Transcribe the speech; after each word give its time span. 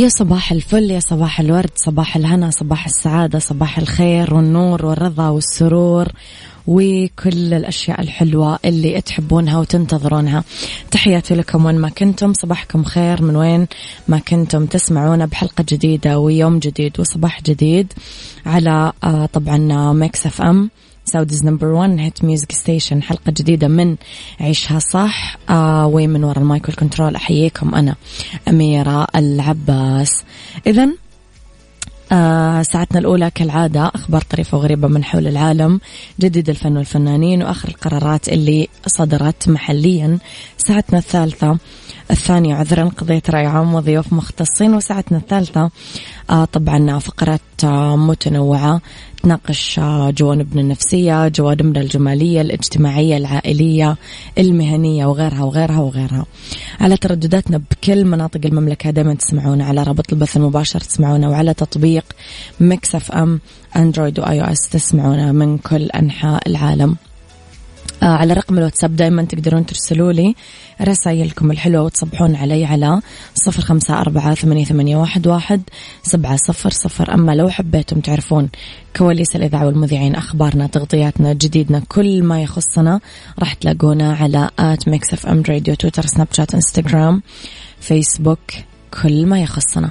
يا 0.00 0.08
صباح 0.08 0.52
الفل 0.52 0.90
يا 0.90 1.00
صباح 1.00 1.40
الورد 1.40 1.70
صباح 1.76 2.16
الهنا 2.16 2.50
صباح 2.50 2.86
السعادة 2.86 3.38
صباح 3.38 3.78
الخير 3.78 4.34
والنور 4.34 4.86
والرضا 4.86 5.28
والسرور 5.28 6.08
وكل 6.66 7.54
الأشياء 7.54 8.00
الحلوة 8.00 8.58
اللي 8.64 9.00
تحبونها 9.00 9.58
وتنتظرونها. 9.58 10.44
تحياتي 10.90 11.34
لكم 11.34 11.64
وين 11.64 11.78
ما 11.78 11.88
كنتم 11.88 12.32
صباحكم 12.32 12.84
خير 12.84 13.22
من 13.22 13.36
وين 13.36 13.66
ما 14.08 14.18
كنتم 14.18 14.66
تسمعونا 14.66 15.26
بحلقة 15.26 15.64
جديدة 15.68 16.18
ويوم 16.18 16.58
جديد 16.58 17.00
وصباح 17.00 17.42
جديد 17.42 17.92
على 18.46 18.92
آه، 19.04 19.26
طبعا 19.26 19.92
Mix 19.92 20.26
FM. 20.26 20.70
Saudi's 21.10 21.44
number 21.44 21.66
1 21.66 21.98
hit 21.98 22.24
music 22.24 22.52
station 22.52 23.02
حلقة 23.02 23.30
جديدة 23.30 23.68
من 23.68 23.96
عيشها 24.40 24.78
صح. 24.78 25.36
آه 25.48 25.86
ومن 25.86 26.24
وراء 26.24 26.38
ال 26.38 26.45
mic 26.45 26.68
وال 26.68 26.77
control. 26.77 27.14
أحييكم 27.14 27.74
أنا 27.74 27.94
أميرة 28.48 29.06
العباس. 29.16 30.22
إذا 30.66 30.88
آه 32.12 32.62
ساعتنا 32.62 32.98
الأولى 32.98 33.30
كالعادة 33.30 33.90
أخبار 33.94 34.20
طريفة 34.20 34.58
وغريبة 34.58 34.88
من 34.88 35.04
حول 35.04 35.26
العالم 35.26 35.80
جديد 36.20 36.48
الفن 36.48 36.76
والفنانين 36.76 37.42
وآخر 37.42 37.68
القرارات 37.68 38.28
اللي 38.28 38.68
صدرت 38.86 39.48
محليا. 39.48 40.18
ساعتنا 40.56 40.98
الثالثة 40.98 41.58
الثانية 42.10 42.54
عذرا 42.54 42.84
قضية 42.84 43.22
رأي 43.30 43.46
عام 43.46 43.74
وضيوف 43.74 44.12
مختصين 44.12 44.74
وساعتنا 44.74 45.18
الثالثة 45.18 45.70
طبعا 46.52 46.98
فقرات 46.98 47.40
متنوعة 47.94 48.80
تناقش 49.22 49.80
جوانبنا 50.18 50.60
النفسية 50.60 51.28
جوانبنا 51.28 51.80
الجمالية 51.80 52.40
الاجتماعية 52.40 53.16
العائلية 53.16 53.96
المهنية 54.38 55.06
وغيرها 55.06 55.42
وغيرها 55.42 55.80
وغيرها. 55.80 56.26
على 56.80 56.96
تردداتنا 56.96 57.60
بكل 57.70 58.04
مناطق 58.04 58.40
المملكة 58.44 58.90
دائما 58.90 59.14
تسمعونا. 59.14 59.64
على 59.64 59.82
رابط 59.82 60.12
البث 60.12 60.36
المباشر 60.36 60.80
تسمعونا. 60.80 61.28
وعلى 61.28 61.54
تطبيق 61.54 62.04
Mix 62.60 62.94
FM 62.94 63.40
Android 63.76 64.18
و 64.18 64.40
iOS 64.40 64.68
تسمعونا 64.68 65.32
من 65.32 65.58
كل 65.58 65.84
أنحاء 65.84 66.48
العالم. 66.48 66.96
على 68.02 68.34
رقم 68.34 68.58
الواتساب 68.58 68.96
دائما 68.96 69.24
تقدرون 69.24 69.66
ترسلوا 69.66 70.12
لي 70.12 70.34
رسائلكم 70.82 71.50
الحلوة 71.50 71.82
وتصبحون 71.82 72.36
علي 72.36 72.64
على 72.64 73.00
صفر 73.34 73.62
خمسة 73.62 74.00
أربعة 74.00 74.34
ثمانية, 74.34 74.96
واحد 74.96 75.62
سبعة 76.02 76.36
صفر 76.36 76.70
صفر. 76.70 77.14
أما 77.14 77.32
لو 77.32 77.48
حبيتم 77.48 78.00
تعرفون 78.00 78.48
كواليس 78.96 79.36
الإذاعة 79.36 79.66
والمذيعين 79.66 80.14
أخبارنا 80.14 80.66
تغطياتنا 80.66 81.32
جديدنا 81.32 81.82
كل 81.88 82.22
ما 82.22 82.42
يخصنا 82.42 83.00
راح 83.38 83.54
تلاقونا 83.54 84.12
على 84.12 84.50
at 84.58 84.88
Mix 84.88 85.12
FM 85.12 85.42
Radio 85.48 85.74
تويتر 85.74 86.06
سناب 86.06 86.28
شات 86.32 86.54
إنستغرام 86.54 87.22
فيسبوك 87.80 88.50
كل 89.02 89.26
ما 89.26 89.42
يخصنا. 89.42 89.90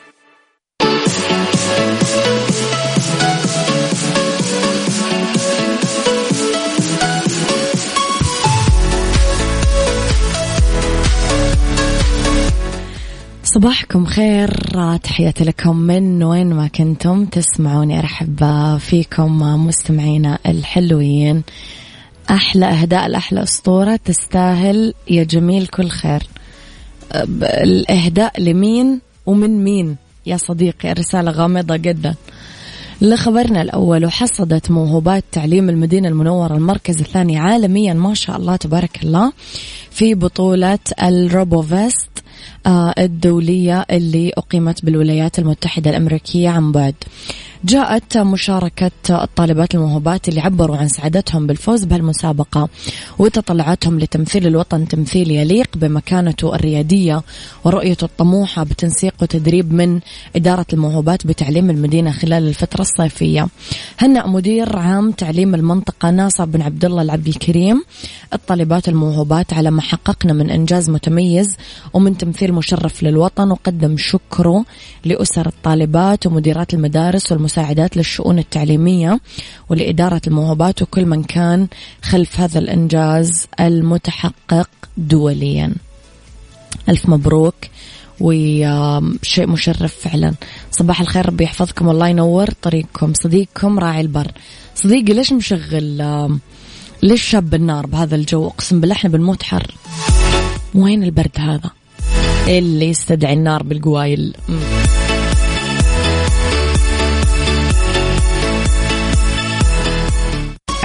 صباحكم 13.55 14.05
خير. 14.05 14.49
تحياتي 15.03 15.43
لكم 15.43 15.77
من 15.77 16.23
وين 16.23 16.53
ما 16.53 16.67
كنتم 16.67 17.25
تسمعوني. 17.25 17.99
أرحب 17.99 18.37
فيكم 18.77 19.39
مستمعينا 19.67 20.39
الحلوين. 20.45 21.43
أحلى 22.29 22.65
أهداء 22.65 23.05
الأحلى 23.05 23.43
أسطورة 23.43 23.99
تستاهل. 24.05 24.93
يا 25.09 25.23
جميل 25.23 25.67
كل 25.67 25.89
خير. 25.89 26.23
الإهداء 27.43 28.41
لمين 28.41 29.01
ومن 29.25 29.63
مين؟ 29.63 29.95
يا 30.25 30.37
صديقي 30.37 30.91
الرسالة 30.91 31.31
غامضة 31.31 31.75
جدا. 31.75 32.15
لخبرنا 33.01 33.61
الأول 33.61 34.05
وحصدت 34.05 34.71
موهوبات 34.71 35.23
تعليم 35.31 35.69
المدينة 35.69 36.07
المنورة 36.07 36.55
المركز 36.55 36.99
الثاني 36.99 37.37
عالميا 37.37 37.93
ما 37.93 38.13
شاء 38.13 38.37
الله 38.37 38.55
تبارك 38.55 39.03
الله 39.03 39.33
في 39.91 40.15
بطولة 40.15 40.79
الروبوفيست 41.03 42.09
الدولية 42.99 43.85
اللي 43.91 44.31
أقيمت 44.37 44.85
بالولايات 44.85 45.39
المتحدة 45.39 45.89
الأمريكية 45.89 46.49
عن 46.49 46.71
بعد. 46.71 46.95
جاءت 47.63 48.17
مشاركة 48.17 48.91
الطالبات 49.09 49.75
الموهوبات 49.75 50.29
اللي 50.29 50.41
عبروا 50.41 50.77
عن 50.77 50.87
سعادتهم 50.87 51.47
بالفوز 51.47 51.83
بهالمسابقة 51.83 52.69
وتطلعاتهم 53.19 53.99
لتمثيل 53.99 54.47
الوطن 54.47 54.87
تمثيل 54.87 55.31
يليق 55.31 55.67
بمكانته 55.75 56.55
الريادية 56.55 57.21
ورؤيته 57.63 58.05
الطموحة 58.05 58.63
بتنسيق 58.63 59.13
وتدريب 59.21 59.73
من 59.73 59.99
إدارة 60.35 60.65
الموهوبات 60.73 61.27
بتعليم 61.27 61.69
المدينة 61.69 62.11
خلال 62.11 62.47
الفترة 62.47 62.81
الصيفية. 62.81 63.47
هنأ 63.99 64.27
مدير 64.27 64.77
عام 64.77 65.11
تعليم 65.11 65.55
المنطقة 65.55 66.09
ناصر 66.09 66.45
بن 66.45 66.61
عبد 66.61 66.85
الله 66.85 67.01
العبد 67.01 67.27
الكريم. 67.27 67.83
الطالبات 68.33 68.89
الموهوبات 68.89 69.53
على 69.53 69.71
ما 69.71 69.81
حققنا 69.81 70.33
من 70.33 70.49
إنجاز 70.49 70.89
متميز 70.89 71.57
ومن 71.93 72.17
تمثيل 72.17 72.53
مشرف 72.53 73.03
للوطن 73.03 73.51
وقدم 73.51 73.97
شكره 73.97 74.65
لأسر 75.05 75.47
الطالبات 75.47 76.27
ومديرات 76.27 76.73
المدارس 76.73 77.31
والمساعدات 77.31 77.50
المساعدات 77.51 77.97
للشؤون 77.97 78.39
التعليمية 78.39 79.19
ولإدارة 79.69 80.21
الموهوبات 80.27 80.81
وكل 80.81 81.05
من 81.05 81.23
كان 81.23 81.67
خلف 82.01 82.39
هذا 82.39 82.59
الإنجاز 82.59 83.47
المتحقق 83.59 84.69
دوليا. 84.97 85.73
ألف 86.89 87.09
مبروك 87.09 87.55
وشيء 88.19 89.47
مشرف 89.47 89.95
فعلا. 89.95 90.33
صباح 90.71 91.01
الخير 91.01 91.25
ربي 91.25 91.43
يحفظكم 91.43 91.87
والله 91.87 92.07
ينور 92.07 92.47
طريقكم. 92.61 93.13
صديقكم 93.13 93.79
راعي 93.79 94.01
البر. 94.01 94.31
صديقي 94.75 95.13
ليش 95.13 95.33
مشغل 95.33 96.39
ليش 97.03 97.23
شاب 97.23 97.53
النار 97.53 97.85
بهذا 97.87 98.15
الجو؟ 98.15 98.47
أقسم 98.47 98.81
بالله 98.81 98.95
إحنا 98.95 99.09
بنموت 99.09 99.43
حر. 99.43 99.75
وين 100.75 101.03
البرد 101.03 101.37
هذا؟ 101.37 101.71
اللي 102.47 102.89
يستدعي 102.89 103.33
النار 103.33 103.63
بالقوايل. 103.63 104.35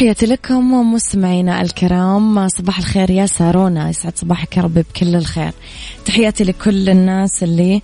تحياتي 0.00 0.26
لكم 0.26 0.92
مستمعينا 0.92 1.62
الكرام. 1.62 2.48
صباح 2.48 2.78
الخير 2.78 3.10
يا 3.10 3.26
سارونا. 3.26 3.88
يسعد 3.88 4.16
صباحك 4.16 4.56
يا 4.56 4.62
رب 4.62 4.74
بكل 4.74 5.16
الخير. 5.16 5.52
تحياتي 6.04 6.44
لكل 6.44 6.88
الناس 6.88 7.42
اللي 7.42 7.82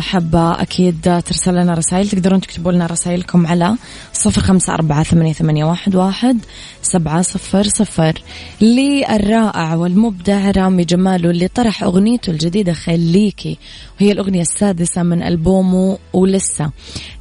حابة 0.00 0.62
أكيد 0.62 1.22
ترسل 1.26 1.54
لنا 1.54 1.74
رسائل. 1.74 2.08
تقدرون 2.08 2.40
تكتبوا 2.40 2.72
لنا 2.72 2.86
رسائلكم 2.86 3.46
على 3.46 3.76
صفر 4.12 4.40
خمسة 4.40 4.74
أربعة 4.74 5.02
ثمانية, 5.02 5.64
واحد, 5.94 6.38
سبعة 6.82 7.22
صفر 7.22 7.62
صفر. 7.62 8.22
للرائع 8.60 9.74
والمبدع 9.74 10.50
رامي 10.50 10.84
جمال 10.84 11.26
واللي 11.26 11.48
طرح 11.48 11.82
أغنيته 11.82 12.30
الجديدة 12.30 12.72
خليكي 12.72 13.58
وهي 14.00 14.12
الأغنية 14.12 14.40
السادسة 14.40 15.02
من 15.02 15.22
ألبومه 15.22 15.98
ولسه. 16.12 16.70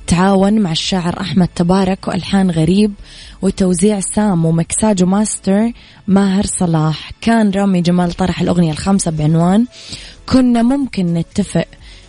تعاون 0.08 0.60
مع 0.60 0.72
الشاعر 0.72 1.22
أحمد 1.22 1.48
تبارك 1.56 2.08
وألحان 2.08 2.52
غريب 2.52 2.94
وتوزيع 3.42 4.00
سام 4.00 4.46
ومكساج 4.46 5.04
وماستر 5.04 5.72
ماهر 6.08 6.46
صلاح. 6.46 7.12
كان 7.22 7.52
رامي 7.52 7.82
جمال 7.82 8.12
طرح 8.12 8.42
الأغنية 8.42 8.72
الخامسة 8.72 9.12
بعنوان 9.12 9.66
كنا 10.30 10.62
ممكن 10.62 11.14
نتفق 11.14 11.66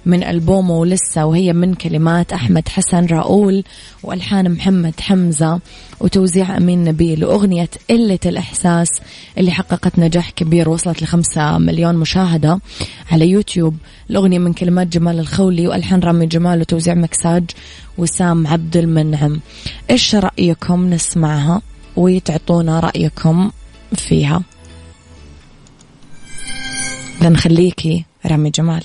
من 0.06 0.24
ألبومه 0.24 0.74
ولسه 0.74 1.24
وهي 1.24 1.52
من 1.52 1.74
كلمات 1.74 2.32
أحمد 2.32 2.68
حسن 2.68 3.06
راؤول 3.06 3.64
وألحان 4.02 4.50
محمد 4.50 5.00
حمزة 5.00 5.60
وتوزيع 6.00 6.56
أمين 6.56 6.84
نبيل 6.84 7.24
وأغنية 7.24 7.68
قلة 7.90 8.18
الإحساس 8.26 8.88
اللي 9.38 9.50
حققت 9.50 9.98
نجاح 9.98 10.30
كبير 10.30 10.68
وصلت 10.68 11.02
لخمسة 11.02 11.58
مليون 11.58 11.96
مشاهدة 11.96 12.60
على 13.10 13.28
يوتيوب. 13.28 13.76
الأغنية 14.10 14.38
من 14.38 14.52
كلمات 14.52 14.86
جمال 14.86 15.18
الخولي 15.18 15.68
وألحان 15.68 16.00
رامي 16.00 16.26
جمال 16.26 16.60
وتوزيع 16.60 16.94
مكساج 16.94 17.44
وسام 17.98 18.46
عبد 18.46 18.76
المنعم. 18.76 19.40
إيش 19.90 20.14
رأيكم 20.14 20.90
نسمعها 20.90 21.62
وتعطونا 21.96 22.80
رأيكم 22.80 23.50
فيها؟ 23.94 24.42
لنخليكي 27.22 28.04
رامي 28.26 28.50
جمال. 28.50 28.84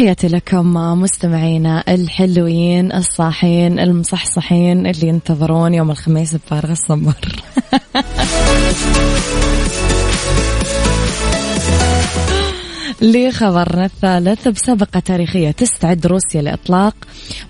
تحياتي 0.00 0.28
لكم 0.28 0.72
مستمعينا 1.00 1.84
الحلوين 1.88 2.92
الصاحين 2.92 3.78
المصحصحين 3.78 4.86
اللي 4.86 5.08
ينتظرون 5.08 5.74
يوم 5.74 5.90
الخميس 5.90 6.34
بفارغ 6.34 6.70
الصبر. 6.70 7.14
لخبرنا 13.02 13.84
الثالث. 13.84 14.48
بسابقة 14.48 15.00
تاريخية 15.00 15.50
تستعد 15.50 16.06
روسيا 16.06 16.42
لإطلاق 16.42 16.94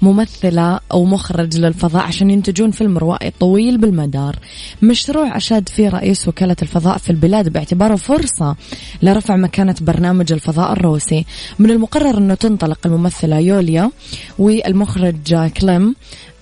ممثلة 0.03 0.81
أو 0.93 1.05
مخرج 1.05 1.59
للفضاء 1.59 2.03
عشان 2.03 2.31
ينتجون 2.31 2.71
فيلم 2.71 2.99
روائي 2.99 3.31
طويل 3.41 3.79
بالمدار. 3.79 4.37
مشروع 4.83 5.37
أشاد 5.37 5.69
فيه 5.69 5.89
رئيس 5.89 6.29
وكالة 6.29 6.57
الفضاء 6.63 6.99
في 6.99 7.11
البلاد 7.11 7.49
باعتباره 7.49 7.97
فرصة 7.97 8.57
لرفع 9.03 9.37
مكانة 9.37 9.75
برنامج 9.81 10.33
الفضاء 10.33 10.73
الروسي. 10.73 11.25
من 11.59 11.71
المقرر 11.71 12.19
أنه 12.19 12.35
تنطلق 12.35 12.79
الممثلة 12.87 13.39
يوليا 13.39 13.91
والمخرج 14.39 15.49
كليم 15.61 15.95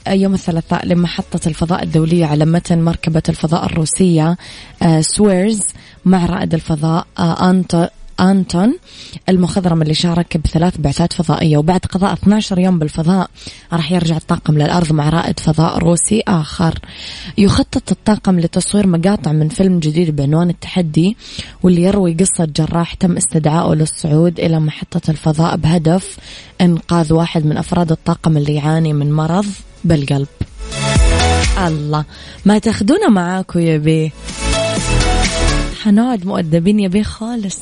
يوم 0.08 0.34
الثلاثاء 0.34 0.86
لمحطة 0.86 1.48
الفضاء 1.48 1.82
الدولية 1.82 2.26
على 2.26 2.44
متن 2.44 2.82
مركبة 2.82 3.22
الفضاء 3.28 3.66
الروسية 3.66 4.36
آه، 4.82 5.00
سويرز 5.00 5.60
مع 6.04 6.26
رائد 6.26 6.54
الفضاء 6.54 7.06
آه، 7.18 7.50
أنت 7.50 7.90
أنتون 8.20 8.74
المخضرم 9.28 9.82
اللي 9.82 9.94
شارك 9.94 10.36
بثلاث 10.36 10.78
بعثات 10.78 11.12
فضائية 11.12 11.56
وبعد 11.56 11.80
قضاء 11.80 12.12
12 12.12 12.58
يوم 12.58 12.78
بالفضاء 12.78 13.30
راح 13.72 13.92
يرجع 13.92 14.16
الطاقم 14.16 14.54
للأرض 14.58 14.92
مع 14.92 15.08
رائد 15.08 15.40
فضاء 15.40 15.78
روسي 15.78 16.22
آخر. 16.28 16.78
يخطط 17.38 17.90
الطاقم 17.90 18.40
لتصوير 18.40 18.86
مقاطع 18.86 19.32
من 19.32 19.48
فيلم 19.48 19.78
جديد 19.78 20.16
بعنوان 20.16 20.50
التحدي 20.50 21.16
واللي 21.62 21.82
يروي 21.82 22.14
قصة 22.14 22.44
جراح 22.56 22.94
تم 22.94 23.16
استدعائه 23.16 23.74
للصعود 23.74 24.40
إلى 24.40 24.60
محطة 24.60 25.10
الفضاء 25.10 25.56
بهدف 25.56 26.16
إنقاذ 26.60 27.12
واحد 27.12 27.46
من 27.46 27.56
أفراد 27.56 27.90
الطاقم 27.90 28.36
اللي 28.36 28.54
يعاني 28.54 28.92
من 28.92 29.12
مرض 29.12 29.46
بالقلب. 29.84 30.28
الله 31.66 32.04
ما 32.44 32.58
تاخذونا 32.58 33.08
معاكم 33.08 33.60
يا 33.60 33.76
بيه 33.76 34.10
حنقعد 35.82 36.26
مؤدبين 36.26 36.80
يا 36.80 36.88
بيه 36.88 37.02
خالص. 37.02 37.58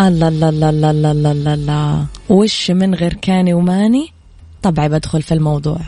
الله 0.00 0.28
الله 0.28 0.48
الله 0.48 0.70
الله 0.70 1.10
الله 1.10 1.32
الله 1.32 1.54
الله 1.54 2.06
وش 2.28 2.70
من 2.70 2.94
غير 2.94 3.14
كاني 3.14 3.54
وماني؟ 3.54 4.12
طبعي 4.62 4.88
بدخل 4.88 5.22
في 5.22 5.34
الموضوع. 5.34 5.78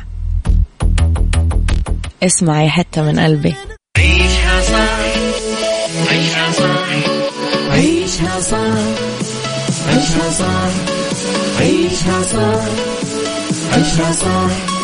اسمعي 2.23 2.71
حتى 2.71 3.03
من 3.03 3.21
قلبي. 3.21 3.55
عيشها 3.99 4.61
صح 4.63 4.99
عيشها 6.11 6.53
صح. 6.53 6.89
عيشها 7.71 8.41
صح 8.41 8.77
عيشها 9.89 10.31
صح. 10.31 10.71
عيشها 11.61 12.23
صح 12.23 12.63
عيشها 13.73 14.13
صح. 14.13 14.84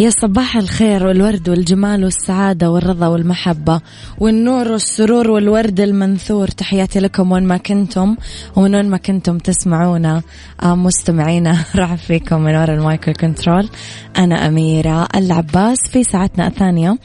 يا 0.00 0.10
صباح 0.10 0.56
الخير 0.56 1.06
والورد 1.06 1.48
والجمال 1.48 2.04
والسعادة 2.04 2.70
والرضا 2.70 3.06
والمحبة 3.06 3.80
والنور 4.18 4.68
والسرور 4.68 5.30
والورد 5.30 5.80
المنثور. 5.80 6.48
تحياتي 6.48 7.00
لكم 7.00 7.32
وين 7.32 7.42
ما 7.42 7.56
كنتم 7.56 8.16
ومن 8.56 8.74
وين 8.74 8.90
ما 8.90 8.96
كنتم 8.96 9.38
تسمعونا. 9.38 10.22
آه، 10.62 10.74
مستمعينا 10.74 11.64
أرحب 11.76 11.94
فيكم 11.94 12.40
من 12.40 12.54
وراء 12.54 12.74
ال 12.74 12.80
mic 12.80 12.99
وال 12.99 13.12
control 13.12 13.68
أنا 14.16 14.46
أميرة 14.46 15.08
العباس 15.14 15.78
في 15.90 16.04
ساعتنا 16.04 16.46
الثانية. 16.46 16.98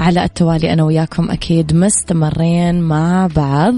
على 0.00 0.24
التوالي 0.24 0.72
أنا 0.72 0.82
وياكم 0.82 1.30
أكيد 1.30 1.74
مستمرين 1.74 2.80
مع 2.80 3.26
بعض. 3.36 3.74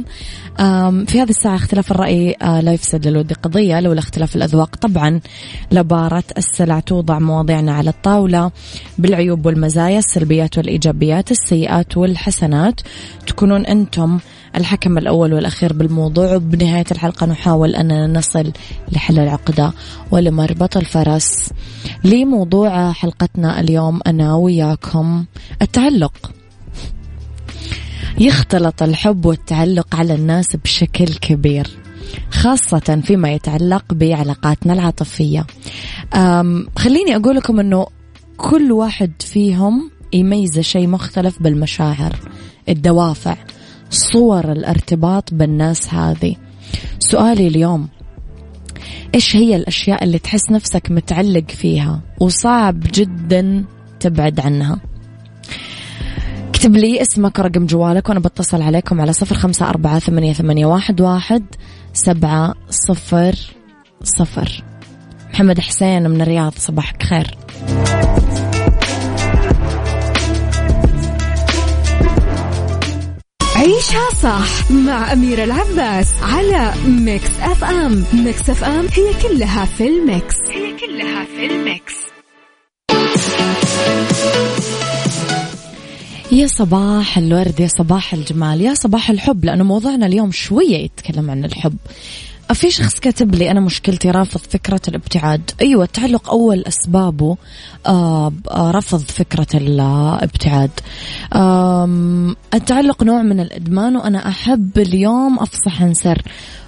في 1.07 1.21
هذه 1.21 1.31
الساعة 1.31 1.57
اختلاف 1.57 1.91
الرأي 1.91 2.37
آه، 2.43 2.61
لا 2.61 2.73
يفسد 2.73 3.07
للود 3.07 3.33
قضية 3.33 3.81
لولا 3.81 3.99
اختلاف 3.99 4.37
الأذواق. 4.37 4.77
طبعا 4.77 5.21
لبارت 5.73 6.25
السلع 6.39 6.81
توضع 6.81 7.19
مواضيعنا 7.19 7.73
على 7.73 7.91
الطاولة. 7.91 8.51
بالعيوب 8.99 9.47
والمزايا 9.47 9.99
السلبيات 9.99 10.59
والإيجابيات 10.59 11.31
السيئات 11.31 11.97
والحسنات. 11.97 12.81
تكونون 13.27 13.67
أنتم 13.67 14.19
الحكم 14.57 14.99
الأول 14.99 15.33
والأخير 15.33 15.73
بالموضوع 15.73 16.35
وبنهاية 16.35 16.85
الحلقة 16.91 17.27
نحاول 17.27 17.75
أننا 17.75 18.07
نصل 18.07 18.53
لحل 18.93 19.19
العقدة 19.19 19.73
ولمربط 20.11 20.77
الفرس 20.77 21.51
لموضوع 22.05 22.93
حلقتنا 22.93 23.61
اليوم. 23.61 24.01
أنا 24.07 24.35
وياكم 24.35 25.25
التعلق. 25.63 26.33
يختلط 28.19 28.83
الحب 28.83 29.27
والتعلق 29.27 29.97
على 29.97 30.15
الناس 30.15 30.57
بشكل 30.57 31.07
كبير 31.07 31.69
خاصة 32.31 33.01
فيما 33.05 33.33
يتعلق 33.33 33.85
بعلاقاتنا 33.91 34.73
العاطفية. 34.73 35.47
خليني 36.77 37.17
أقول 37.17 37.37
لكم 37.37 37.61
أنه 37.61 37.87
كل 38.39 38.73
واحد 38.73 39.13
فيهم 39.21 39.91
يميز 40.13 40.61
شيء 40.61 40.87
مختلف 40.87 41.43
بالمشاعر 41.43 42.17
الدوافع 42.69 43.37
صور 43.91 44.53
الارتباط 44.53 45.35
بالناس 45.35 45.95
هذه. 45.95 46.37
سؤالي 46.99 47.47
اليوم 47.47 47.89
إيش 49.15 49.37
هي 49.37 49.57
الأشياء 49.57 50.05
اللي 50.05 50.19
تحس 50.19 50.51
نفسك 50.51 50.91
متعلق 50.91 51.51
فيها 51.51 52.01
وصعب 52.21 52.81
جدا 52.95 53.65
تبعد 54.01 54.41
عنها؟ 54.41 54.81
اكتب 56.49 56.77
لي 56.77 57.03
اسمك 57.03 57.39
ورقم 57.39 57.67
جوالك 57.67 58.09
وأنا 58.09 58.21
بتصل 58.21 58.63
عليكم 58.63 59.01
على 59.01 59.13
صفر 59.13 59.35
خمسة 59.35 59.69
أربعة 59.69 59.99
ثمانية, 59.99 60.33
ثمانية 60.33 60.67
واحد, 60.67 61.01
واحد 61.01 61.45
سبعة 61.93 62.55
صفر 62.71 63.35
صفر. 64.03 64.65
محمد 65.33 65.61
حسين 65.61 66.11
من 66.11 66.21
الرياض 66.21 66.53
صباحك 66.57 67.03
خير. 67.03 67.39
عيشها 73.59 74.09
صح 74.23 74.71
مع 74.71 75.13
أميرة 75.13 75.45
العباس 75.45 76.13
على 76.23 76.75
Mix 76.87 77.31
FM. 77.41 78.05
Mix 78.13 78.51
FM 78.51 78.87
هي 78.97 79.23
كلها 79.23 79.65
في 79.65 79.89
ال 79.89 79.98
mix. 79.98 80.35
هي 80.51 80.77
كلها 80.77 81.25
في 81.25 81.47
ال 81.47 81.57
mix. 81.57 81.95
يا 86.33 86.47
صباح 86.47 87.19
الورد 87.19 87.61
يا 87.61 87.67
صباح 87.67 88.15
الجمال 88.15 88.61
يا 88.61 88.75
صباح 88.75 89.11
الحب 89.11 89.45
لأنه 89.45 89.65
موضوعنا 89.65 90.07
اليوم 90.07 90.33
شوية 90.33 90.77
يتكلم 90.77 91.31
عن 91.31 91.45
الحب. 91.45 91.77
في 92.55 92.71
شخص 92.71 93.01
كاتب 93.01 93.35
لي 93.35 93.51
أنا 93.51 93.61
مشكلتي 93.61 94.11
رافض 94.11 94.41
فكرة 94.41 94.81
الابتعاد. 94.89 95.51
أيوة 95.61 95.85
التعلق 95.85 96.31
أول 96.31 96.65
أسبابه 96.69 97.37
آه 97.87 98.33
رفض 98.51 99.01
فكرة 99.01 99.47
الابتعاد. 99.55 100.71
آه 101.33 102.35
التعلق 102.55 103.03
نوع 103.03 103.23
من 103.23 103.41
الإدمان 103.41 103.97
وأنا 103.97 104.29
أحب 104.29 104.79
اليوم 104.79 105.39
أفصح 105.39 105.83
عن 105.83 105.95
سر 105.95 106.23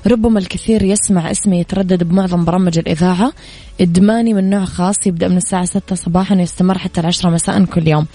ربما 0.06 0.38
الكثير 0.38 0.82
يسمع 0.82 1.30
اسمي 1.30 1.60
يتردد 1.60 2.04
بمعظم 2.04 2.44
برامج 2.44 2.78
الإذاعة. 2.78 3.32
إدماني 3.80 4.34
من 4.34 4.50
نوع 4.50 4.64
خاص 4.64 5.06
يبدأ 5.06 5.28
من 5.28 5.36
الساعة 5.36 5.64
6 5.64 5.94
صباحا 5.96 6.34
يستمر 6.34 6.78
حتى 6.78 7.00
العشرة 7.00 7.30
مساء 7.30 7.64
كل 7.64 7.88
يوم. 7.88 8.06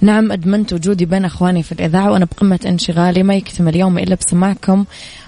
نعم 0.00 0.32
أدمنت 0.32 0.72
وجودي 0.72 1.04
بين 1.04 1.24
أخواني 1.24 1.62
في 1.62 1.72
الإذاعة 1.72 2.10
وأنا 2.10 2.24
بقمة 2.24 2.60
انشغالي. 2.66 3.22
ما 3.22 3.34
يكتمل 3.34 3.76
يومي 3.76 4.02
إلا 4.02 4.14
بسماعكم. 4.14 4.84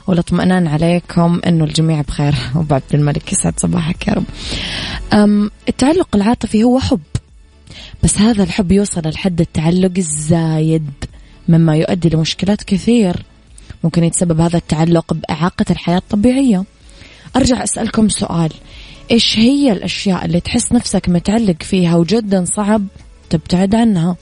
والاطمئنان 0.06 0.66
عليكم 0.66 1.40
إنه 1.46 1.64
الجميع 1.64 2.00
بخير. 2.00 2.34
ابو 2.56 2.74
عبد 2.74 2.94
الملك 2.94 3.32
يسعد 3.32 3.60
صباحك 3.60 4.08
يا 4.08 4.12
رب. 4.12 4.24
أم 5.12 5.50
التعلق 5.68 6.16
العاطفي 6.16 6.64
هو 6.64 6.78
حب. 6.78 7.00
بس 8.02 8.18
هذا 8.18 8.42
الحب 8.42 8.72
يوصل 8.72 9.08
لحد 9.08 9.40
التعلق 9.40 9.92
الزايد 9.98 10.90
مما 11.48 11.76
يؤدي 11.76 12.08
لمشكلات 12.08 12.62
كثير. 12.62 13.22
ممكن 13.84 14.04
يتسبب 14.04 14.40
هذا 14.40 14.56
التعلق 14.56 15.14
بإعاقة 15.14 15.64
الحياة 15.70 15.98
الطبيعية. 15.98 16.64
أرجع 17.36 17.64
أسألكم 17.64 18.08
سؤال. 18.08 18.52
إيش 19.10 19.38
هي 19.38 19.72
الأشياء 19.72 20.24
اللي 20.24 20.40
تحس 20.40 20.72
نفسك 20.72 21.08
متعلق 21.08 21.62
فيها 21.62 21.96
وجدا 21.96 22.44
صعب 22.44 22.86
تبتعد 23.30 23.74
عنها؟ 23.74 24.16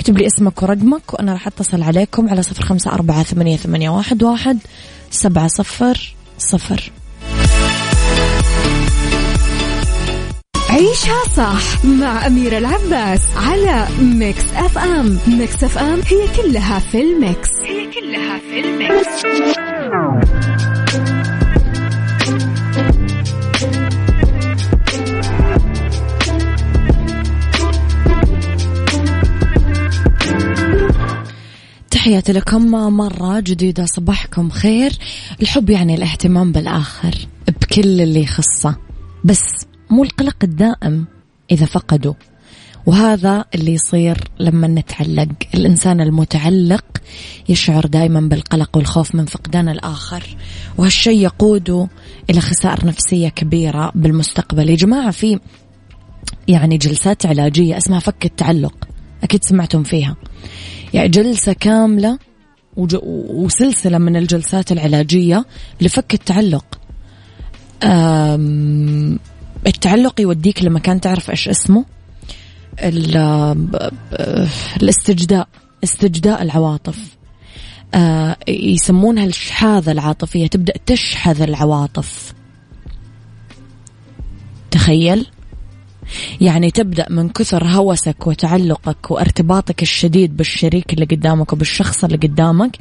اكتب 0.00 0.18
لي 0.18 0.26
اسمك 0.26 0.62
ورقمك 0.62 1.14
وأنا 1.14 1.32
راح 1.32 1.46
أتصل 1.46 1.82
عليكم 1.82 2.28
على 2.28 2.42
صفر 2.42 2.62
خمسة 2.62 2.92
أربعة 2.92 3.22
ثمانية, 3.22 3.56
ثمانية 3.56 3.90
واحد, 3.90 4.22
واحد 4.22 4.58
سبعة 5.10 5.48
صفر 5.48 6.14
صفر. 6.38 6.92
عيشها 10.70 11.24
صح 11.36 11.84
مع 11.84 12.26
أميرة 12.26 12.58
العباس 12.58 13.20
على 13.36 13.86
Mix 14.00 14.44
FM. 14.56 15.18
Mix 15.26 15.64
FM 15.64 16.00
هي 16.06 16.42
كلها 16.42 16.78
في 16.78 17.00
ال 17.00 17.10
mix. 17.10 17.50
هي 17.64 17.86
كلها 17.86 18.38
في 18.38 18.60
ال 18.60 18.80
mix. 18.80 19.59
تحياتي 32.10 32.32
لكم 32.32 32.70
مرة 32.96 33.40
جديدة 33.40 33.86
صباحكم 33.86 34.50
خير. 34.50 34.92
الحب 35.42 35.70
يعني 35.70 35.94
الاهتمام 35.94 36.52
بالآخر 36.52 37.14
بكل 37.48 38.00
اللي 38.00 38.22
يخصه 38.22 38.76
بس 39.24 39.42
مو 39.90 40.02
القلق 40.02 40.36
الدائم 40.42 41.06
إذا 41.50 41.66
فقدوا. 41.66 42.14
وهذا 42.86 43.44
اللي 43.54 43.74
يصير 43.74 44.18
لما 44.40 44.68
نتعلق. 44.68 45.28
الإنسان 45.54 46.00
المتعلق 46.00 46.84
يشعر 47.48 47.86
دائما 47.86 48.20
بالقلق 48.20 48.76
والخوف 48.76 49.14
من 49.14 49.24
فقدان 49.24 49.68
الآخر 49.68 50.36
وهالشيء 50.78 51.18
يقوده 51.22 51.88
إلى 52.30 52.40
خسائر 52.40 52.86
نفسية 52.86 53.28
كبيرة 53.28 53.92
بالمستقبل. 53.94 54.70
يا 54.70 54.76
جماعة 54.76 55.10
في 55.10 55.40
يعني 56.48 56.78
جلسات 56.78 57.26
علاجية 57.26 57.76
اسمها 57.76 57.98
فك 57.98 58.24
التعلق 58.24 58.88
أكيد 59.22 59.44
سمعتم 59.44 59.82
فيها. 59.82 60.16
يعني 60.94 61.08
جلسة 61.08 61.52
كاملة 61.52 62.18
وسلسلة 62.76 63.98
من 63.98 64.16
الجلسات 64.16 64.72
العلاجية 64.72 65.44
لفك 65.80 66.14
التعلق. 66.14 66.80
التعلق 69.66 70.20
يوديك 70.20 70.62
لمكان 70.62 71.00
تعرف 71.00 71.30
إيش 71.30 71.48
اسمه؟ 71.48 71.84
الاستجداء 74.82 75.48
استجداء 75.84 76.42
العواطف. 76.42 77.16
يسمونها 78.48 79.24
الشحاذة 79.24 79.92
العاطفية 79.92 80.46
تبدأ 80.46 80.74
تشحذ 80.86 81.42
العواطف. 81.42 82.34
تخيل؟ 84.70 85.26
يعني 86.40 86.70
تبدأ 86.70 87.06
من 87.10 87.28
كثر 87.28 87.64
هوسك 87.64 88.26
وتعلقك 88.26 89.10
وارتباطك 89.10 89.82
الشديد 89.82 90.36
بالشريك 90.36 90.92
اللي 90.92 91.04
قدامك 91.04 91.52
وبالشخص 91.52 92.04
اللي 92.04 92.16
قدامك 92.16 92.76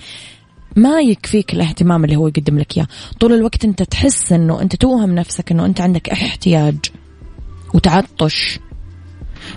ما 0.76 1.02
يكفيك 1.02 1.54
الاهتمام 1.54 2.04
اللي 2.04 2.16
هو 2.16 2.28
يقدم 2.28 2.60
لك 2.60 2.78
إياه. 2.78 2.88
طول 3.20 3.34
الوقت 3.34 3.66
أنت 3.66 3.84
تحس 3.84 4.34
إنه 4.34 4.62
أنت 4.62 4.76
توهم 4.76 5.16
نفسك 5.16 5.52
إنه 5.52 5.66
أنت 5.66 5.82
عندك 5.82 6.10
احتياج 6.10 6.76
وتعطش. 7.74 8.60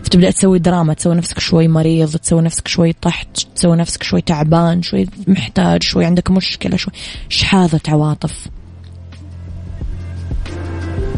فتبدأ 0.02 0.30
تسوي 0.30 0.58
دراما 0.58 0.94
تسوي 0.94 1.14
نفسك 1.14 1.38
شوي 1.38 1.68
مريض 1.68 2.16
تسوي 2.16 2.42
نفسك 2.42 2.68
شوي 2.68 2.92
طحت 2.92 3.46
تسوي 3.54 3.76
نفسك 3.76 4.02
شوي 4.02 4.20
تعبان 4.20 4.82
شوي 4.82 5.06
محتاج 5.26 5.82
شوي 5.82 6.04
عندك 6.04 6.30
مشكلة 6.30 6.76
شوي. 6.76 6.94
شحاذة 7.28 7.80
عواطف 7.88 8.48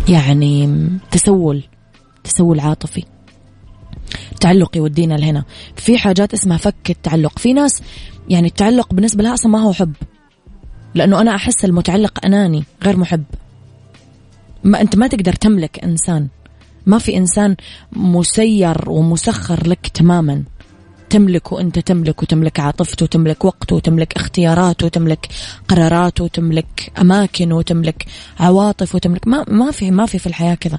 يعني 0.09 0.71
تسول. 1.11 1.63
تسول 2.35 2.61
عاطفي 2.61 3.05
التعلق 4.33 4.77
يودينا 4.77 5.15
لهنا. 5.15 5.45
في 5.77 5.99
حاجات 5.99 6.33
اسمها 6.33 6.57
فك 6.57 6.91
التعلق. 6.91 7.39
في 7.39 7.53
ناس 7.53 7.83
يعني 8.29 8.47
التعلق 8.47 8.95
بالنسبة 8.95 9.23
لها 9.23 9.35
أصلا 9.35 9.53
ما 9.53 9.61
هو 9.61 9.73
حب. 9.73 9.93
لأنه 10.95 11.21
أنا 11.21 11.35
أحس 11.35 11.65
المتعلق 11.65 12.25
أناني 12.25 12.65
غير 12.83 12.97
محب. 12.97 13.25
ما 14.65 14.81
أنت 14.81 14.97
ما 14.97 15.07
تقدر 15.07 15.33
تملك 15.33 15.85
إنسان. 15.85 16.29
ما 16.87 16.99
في 16.99 17.17
إنسان 17.17 17.57
مسير 17.93 18.91
ومسخر 18.91 19.69
لك 19.69 19.87
تماما. 19.87 20.43
تملكه 21.11 21.61
أنت 21.61 21.79
تملك 21.79 22.23
وتملك 22.23 22.61
عاطفته 22.61 23.05
وتملك 23.05 23.45
وقته 23.45 23.77
وتملك 23.77 24.17
اختياراته 24.17 24.87
وتملك 24.87 25.29
قراراته 25.69 26.25
وتملك 26.25 26.93
أماكنه 26.99 27.57
وتملك 27.57 28.07
عواطف 28.41 28.95
وتملك. 28.95 29.29
ما 29.29 29.45
ما 29.49 29.71
في 29.71 29.91
ما 29.91 30.07
في 30.07 30.19
في 30.19 30.27
الحياة 30.27 30.55
كذا. 30.55 30.79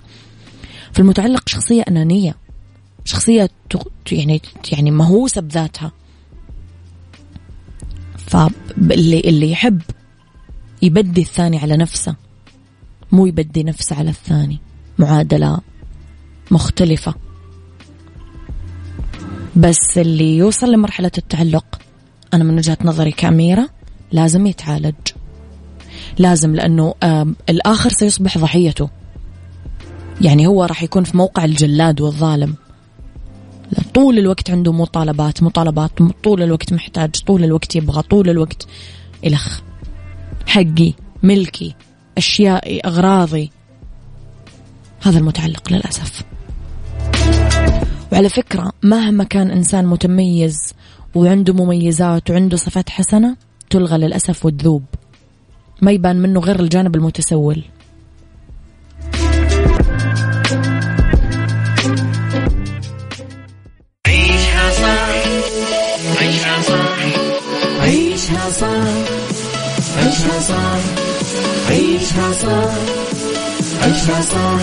فالمتعلق 0.96 1.50
شخصية 1.50 1.82
أنانية. 1.88 2.36
شخصية 3.06 3.50
يعني 4.12 4.42
يعني 4.72 4.92
مهووسة 4.92 5.42
بذاتها. 5.42 5.92
فاللي 8.18 9.20
اللي 9.20 9.52
يحب 9.52 9.82
يبدي 10.82 11.22
الثاني 11.22 11.58
على 11.58 11.78
نفسه 11.78 12.16
مو 13.12 13.26
يبدي 13.26 13.64
نفسه 13.64 13.96
على 13.96 14.10
الثاني. 14.10 14.60
معادلة 14.98 15.60
مختلفة. 16.52 17.14
بس 19.56 19.98
اللي 19.98 20.38
يوصل 20.38 20.72
لمرحلة 20.72 21.12
التعلق 21.18 21.80
أنا 22.34 22.44
من 22.44 22.58
وجهة 22.58 22.78
نظري 22.84 23.12
كأميرة 23.12 23.70
لازم 24.12 24.46
يتعالج. 24.46 24.96
لازم 26.18 26.56
لأنه 26.56 26.96
الآخر 27.50 27.90
سيصبح 27.90 28.38
ضحيته. 28.38 28.90
يعني 30.22 30.48
هو 30.48 30.64
راح 30.64 30.84
يكون 30.84 31.04
في 31.04 31.18
موقع 31.18 31.46
الجلاد 31.46 32.02
والظالم. 32.02 32.56
طول 33.94 34.20
الوقت 34.20 34.52
عنده 34.52 34.72
مطالبات 34.72 35.44
مطالبات 35.44 35.92
طول 36.24 36.44
الوقت 36.44 36.74
محتاج 36.74 37.10
طول 37.28 37.44
الوقت 37.44 37.76
يبغى 37.76 38.02
طول 38.02 38.30
الوقت 38.30 38.68
إلخ 39.26 39.60
حقي 40.48 40.94
ملكي 41.24 41.76
أشيائي 42.18 42.80
أغراضي. 42.80 43.52
هذا 45.02 45.20
المتعلق 45.20 45.74
للأسف. 45.74 46.24
وعلى 48.12 48.30
فكرة 48.30 48.72
مهما 48.84 49.24
كان 49.24 49.52
إنسان 49.52 49.86
متميز 49.88 50.74
وعنده 51.16 51.54
مميزات 51.54 52.30
وعنده 52.30 52.58
صفات 52.58 52.90
حسنة 52.90 53.36
تلغى 53.70 53.98
للأسف 53.98 54.46
وتذوب 54.46 54.84
ما 55.82 55.92
يبان 55.92 56.16
منه 56.16 56.40
غير 56.40 56.60
الجانب 56.60 56.96
المتسول. 56.96 57.64
عيشها 67.86 68.50
صح 68.50 68.88
عيشها 69.98 70.40
صح. 70.40 70.80
عيشها 71.70 72.32
صح 72.34 72.72
عيشها 73.84 74.22
صح 74.22 74.60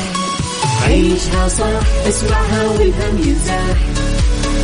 عيشها 0.87 1.49
صح 1.49 2.07
اسمعها 2.09 2.67
والهم 2.67 3.19
ينزاح 3.27 3.77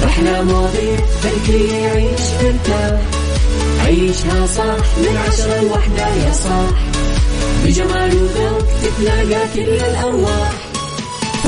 إحنا 0.04 0.42
مواضيع 0.42 0.98
خلي 1.46 1.68
يعيش 1.82 2.20
مرتاح 2.42 3.00
عيشها 3.86 4.46
صح 4.46 4.76
من 4.98 5.16
عشرة 5.28 5.60
لوحدة 5.62 6.06
يا 6.08 6.32
صاح. 6.32 6.70
بجمال 7.64 8.16
وذوق 8.16 8.66
تتلاقى 8.82 9.48
كل 9.54 9.60
الأرواح. 9.84 10.52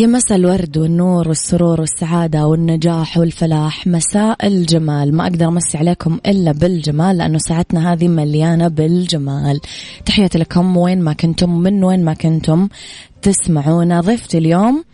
يا 0.00 0.06
مساء 0.06 0.38
الورد 0.38 0.78
والنور 0.78 1.28
والسرور 1.28 1.80
والسعادة 1.80 2.46
والنجاح 2.46 3.18
والفلاح 3.18 3.86
مساء 3.86 4.46
الجمال. 4.46 5.14
ما 5.14 5.26
أقدر 5.26 5.48
أمسي 5.48 5.78
عليكم 5.78 6.20
إلا 6.26 6.52
بالجمال 6.52 7.18
لأنه 7.18 7.38
ساعتنا 7.38 7.92
هذه 7.92 8.08
مليانة 8.08 8.68
بالجمال. 8.68 9.60
تحياتي 10.06 10.38
لكم 10.38 10.76
وين 10.76 11.00
ما 11.00 11.12
كنتم 11.12 11.58
من 11.58 11.84
وين 11.84 12.04
ما 12.04 12.14
كنتم 12.14 12.68
تسمعونا. 13.22 14.00
ضيفتي 14.00 14.38
اليوم 14.38 14.84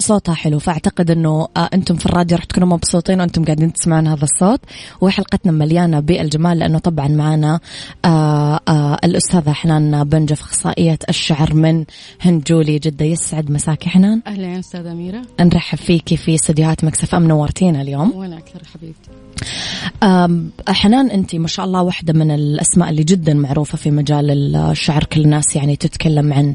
صوتها 0.00 0.34
حلو 0.34 0.58
فأعتقد 0.58 1.10
إنه 1.10 1.48
آه 1.56 1.70
أنتم 1.74 1.96
في 1.96 2.06
الراديو 2.06 2.36
راح 2.36 2.44
تكونوا 2.44 2.68
مبسوطين 2.68 3.20
وأنتم 3.20 3.44
قاعدين 3.44 3.72
تسمعون 3.72 4.06
هذا 4.06 4.24
الصوت 4.24 4.60
وحلقتنا 5.00 5.52
مليانة 5.52 6.00
بالجمال 6.00 6.58
لأنه 6.58 6.78
طبعا 6.78 7.08
معنا 7.08 7.60
آه 8.04 8.60
آه 8.68 8.98
الأستاذة 9.04 9.52
حنان 9.52 10.04
بنجف 10.04 10.40
أخصائية 10.40 10.98
الشعر 11.08 11.54
من 11.54 11.84
هند 12.20 12.44
جولي 12.44 12.78
جدة. 12.78 13.04
يسعد 13.04 13.50
مساك 13.50 13.84
حنان. 13.84 14.22
أهلا 14.26 14.58
أستاذة 14.58 14.92
أميرة. 14.92 15.22
نرحب 15.40 15.78
فيكي 15.78 16.16
في 16.16 16.34
استديوهات 16.34 16.84
Mix 16.84 17.14
FM 17.14 17.28
نورتينا 17.28 17.82
اليوم. 17.82 18.12
وأنا 18.16 18.38
أكثر 18.38 18.62
حبيبتي. 18.74 19.10
حنان 20.68 21.10
أنت 21.10 21.36
ما 21.36 21.48
شاء 21.48 21.66
الله 21.66 21.82
واحدة 21.82 22.12
من 22.12 22.30
الأسماء 22.30 22.90
اللي 22.90 23.04
جدا 23.04 23.34
معروفة 23.34 23.78
في 23.78 23.90
مجال 23.90 24.56
الشعر 24.56 25.04
كل 25.04 25.20
الناس 25.20 25.56
يعني 25.56 25.76
تتكلم 25.76 26.32
عن 26.32 26.54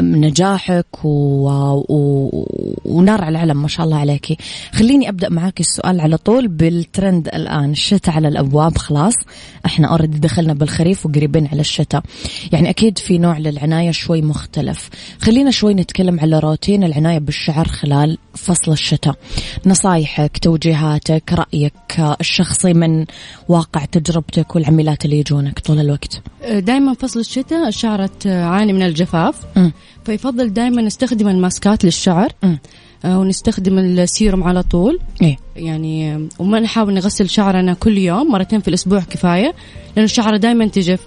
نجاحك 0.00 1.04
و... 1.04 1.48
ونار 2.84 3.24
على 3.24 3.38
العلم 3.38 3.62
ما 3.62 3.68
شاء 3.68 3.86
الله 3.86 3.96
عليكي. 3.98 4.36
خليني 4.72 5.08
أبدأ 5.08 5.28
معاك 5.28 5.60
السؤال 5.60 6.00
على 6.00 6.16
طول 6.16 6.48
بالترند 6.48 7.28
الآن. 7.28 7.70
الشتاء 7.70 8.14
على 8.14 8.28
الأبواب 8.28 8.78
خلاص. 8.78 9.14
إحنا 9.66 9.88
already 9.88 10.18
دخلنا 10.18 10.54
بالخريف 10.54 11.06
وقريبين 11.06 11.46
على 11.46 11.60
الشتاء. 11.60 12.02
يعني 12.52 12.70
أكيد 12.70 12.98
في 12.98 13.18
نوع 13.18 13.38
للعناية 13.38 13.90
شوي 13.90 14.22
مختلف. 14.22 14.90
خلينا 15.20 15.50
شوي 15.50 15.74
نتكلم 15.74 16.20
على 16.20 16.38
روتين 16.38 16.84
العناية 16.84 17.18
بالشعر 17.18 17.68
خلال 17.68 18.18
فصل 18.34 18.72
الشتاء. 18.72 19.14
نصايحك 19.66 20.38
توجيهاتك 20.38 21.32
رأيك 21.32 22.16
الشخصي 22.20 22.72
من 22.72 23.06
واقع 23.48 23.84
تجربتك 23.84 24.56
والعميلات 24.56 25.04
اللي 25.04 25.18
يجونك 25.18 25.58
طول 25.58 25.80
الوقت. 25.80 26.22
دائما 26.50 26.94
فصل 26.94 27.20
الشتاء 27.20 27.68
الشعر 27.68 28.06
تعاني 28.06 28.72
من 28.72 28.82
الجفاف. 28.82 29.34
م. 29.56 29.70
فيفضل 30.04 30.52
دائما 30.52 30.82
نستخدم 30.82 31.28
الماسكات 31.28 31.84
للشعر. 31.84 32.32
م. 32.42 32.54
آه، 33.04 33.18
ونستخدم 33.18 33.78
السيروم 33.78 34.44
على 34.44 34.62
طول. 34.62 34.98
إيه؟ 35.22 35.36
يعني 35.56 36.14
آه، 36.14 36.28
وما 36.38 36.60
نحاول 36.60 36.94
نغسل 36.94 37.28
شعرنا 37.28 37.74
كل 37.74 37.98
يوم 37.98 38.32
مرتين 38.32 38.60
في 38.60 38.68
الأسبوع 38.68 39.00
كفاية 39.00 39.54
لأنه 39.96 40.04
الشعر 40.04 40.36
دائما 40.36 40.66
تجف. 40.66 41.00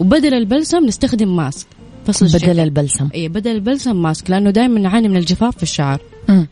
وبدل 0.00 0.34
البلسم 0.34 0.86
نستخدم 0.86 1.36
ماسك. 1.36 1.66
فصل 2.06 2.26
بدل 2.26 2.36
الشتاء. 2.36 2.64
البلسم. 2.64 3.08
اي 3.14 3.28
بدل 3.28 3.50
البلسم 3.50 4.02
ماسك 4.02 4.30
لأنه 4.30 4.50
دائما 4.50 4.80
نعاني 4.80 5.08
من 5.08 5.16
الجفاف 5.16 5.56
في 5.56 5.62
الشعر. 5.62 6.00
م. 6.28 6.44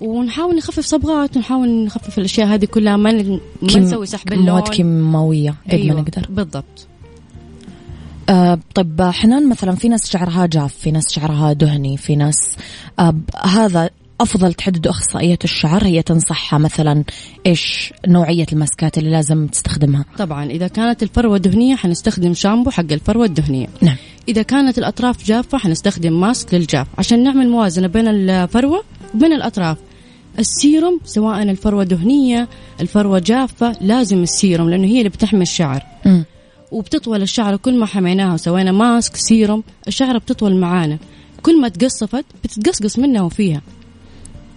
ونحاول 0.00 0.56
نخفف 0.56 0.84
صبغات 0.84 1.36
ونحاول 1.36 1.84
نخفف 1.84 2.18
الأشياء 2.18 2.46
هذه 2.46 2.64
كلها. 2.64 2.96
ما 2.96 3.12
ما 3.12 3.40
نسوي 3.62 4.06
سحب 4.06 4.32
اللون 4.32 4.46
مواد 4.46 4.68
كيماوية؟ 4.68 5.54
قد 5.66 5.74
أيوة 5.74 5.94
ما 5.96 6.00
نقدر. 6.00 6.26
بالضبط. 6.30 6.86
آه 8.28 8.58
طيب 8.74 9.02
حنان 9.02 9.48
مثلا 9.48 9.74
في 9.74 9.88
ناس 9.88 10.10
شعرها 10.10 10.46
جاف 10.46 10.74
في 10.74 10.90
ناس 10.90 11.12
شعرها 11.12 11.52
دهني 11.52 11.96
في 11.96 12.16
ناس 12.16 12.56
آه 12.98 13.14
هذا 13.44 13.90
أفضل 14.22 14.54
تحدد 14.54 14.86
أخصائية 14.86 15.38
الشعر 15.44 15.84
هي 15.84 16.02
تنصحها 16.02 16.58
مثلا 16.58 17.04
إيش 17.46 17.92
نوعية 18.08 18.46
الماسكات 18.52 18.98
اللي 18.98 19.10
لازم 19.10 19.46
تستخدمها؟ 19.46 20.04
طبعا 20.18 20.44
إذا 20.44 20.68
كانت 20.68 21.02
الفروة 21.02 21.38
دهنية 21.38 21.76
حنستخدم 21.76 22.34
شامبو 22.34 22.70
حق 22.70 22.92
الفروة 22.92 23.24
الدهنية. 23.24 23.66
نعم. 23.80 23.96
إذا 24.28 24.42
كانت 24.42 24.78
الأطراف 24.78 25.24
جافة 25.24 25.58
حنستخدم 25.58 26.20
mask 26.20 26.54
للجاف. 26.54 26.86
عشان 26.98 27.22
نعمل 27.22 27.48
موازنة 27.48 27.86
بين 27.86 28.08
الفروة 28.08 28.84
وبين 29.14 29.32
الأطراف 29.32 29.76
السيروم 30.38 31.00
سواء 31.04 31.42
الفروة 31.42 31.84
دهنية 31.84 32.48
الفروة 32.80 33.18
جافة 33.18 33.76
لازم 33.80 34.22
السيروم 34.22 34.70
لأنه 34.70 34.86
هي 34.86 34.98
اللي 34.98 35.08
بتحمي 35.08 35.42
الشعر. 35.42 35.82
م. 36.06 36.22
وبتطول 36.72 37.22
الشعر 37.22 37.56
كل 37.56 37.78
ما 37.78 37.86
حميناها 37.86 38.34
وسوينا 38.34 38.72
mask 38.72 39.16
serum 39.16 39.62
الشعر 39.88 40.18
بتطول 40.18 40.56
معانا 40.56 40.98
كل 41.42 41.60
ما 41.60 41.68
تقصفت 41.68 42.24
بتتقصقص 42.44 42.98
منها 42.98 43.22
وفيها 43.22 43.62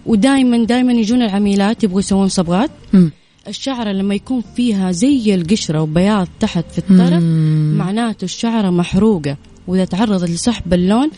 ودائما 0.06 0.64
دائما 0.64 0.92
يجون 0.92 1.22
العميلات 1.22 1.84
يبغوا 1.84 2.00
يسوون 2.00 2.28
صبغات 2.28 2.70
م. 2.92 3.08
الشعرة 3.48 3.92
لما 3.92 4.14
يكون 4.14 4.42
فيها 4.56 4.92
زي 4.92 5.34
القشرة 5.34 5.82
وبياض 5.82 6.28
تحت 6.40 6.64
في 6.72 6.78
الطرف. 6.78 7.22
معناته 7.78 8.24
الشعرة 8.24 8.70
محروقة 8.70 9.36
وإذا 9.66 9.84
تعرضت 9.84 10.30
لسحب 10.30 10.74
اللون 10.74 11.10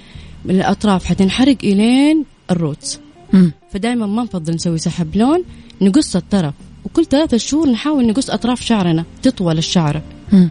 من 0.44 0.54
الأطراف 0.54 1.04
حتنحرق 1.04 1.56
إلين 1.64 2.24
الروتس. 2.50 3.00
فدائما 3.72 4.06
ما 4.06 4.22
نفضل 4.22 4.54
نسوي 4.54 4.78
سحب 4.78 5.16
لون 5.16 5.44
نقص 5.80 6.16
الطرف 6.16 6.54
وكل 6.84 7.04
ثلاثة 7.04 7.36
شهور 7.36 7.70
نحاول 7.70 8.06
نقص 8.06 8.30
أطراف 8.30 8.60
شعرنا 8.62 9.04
تطول 9.22 9.58
الشعرة 9.58 10.02
م. 10.32 10.48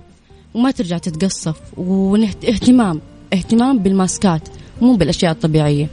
وما 0.58 0.72
ترجع 0.72 0.98
تتقصف. 0.98 1.56
واهتمام 1.78 3.02
اهتمام 3.34 3.80
بالماسكات 3.80 4.42
مو 4.82 4.96
بالأشياء 4.96 5.32
الطبيعية. 5.32 5.88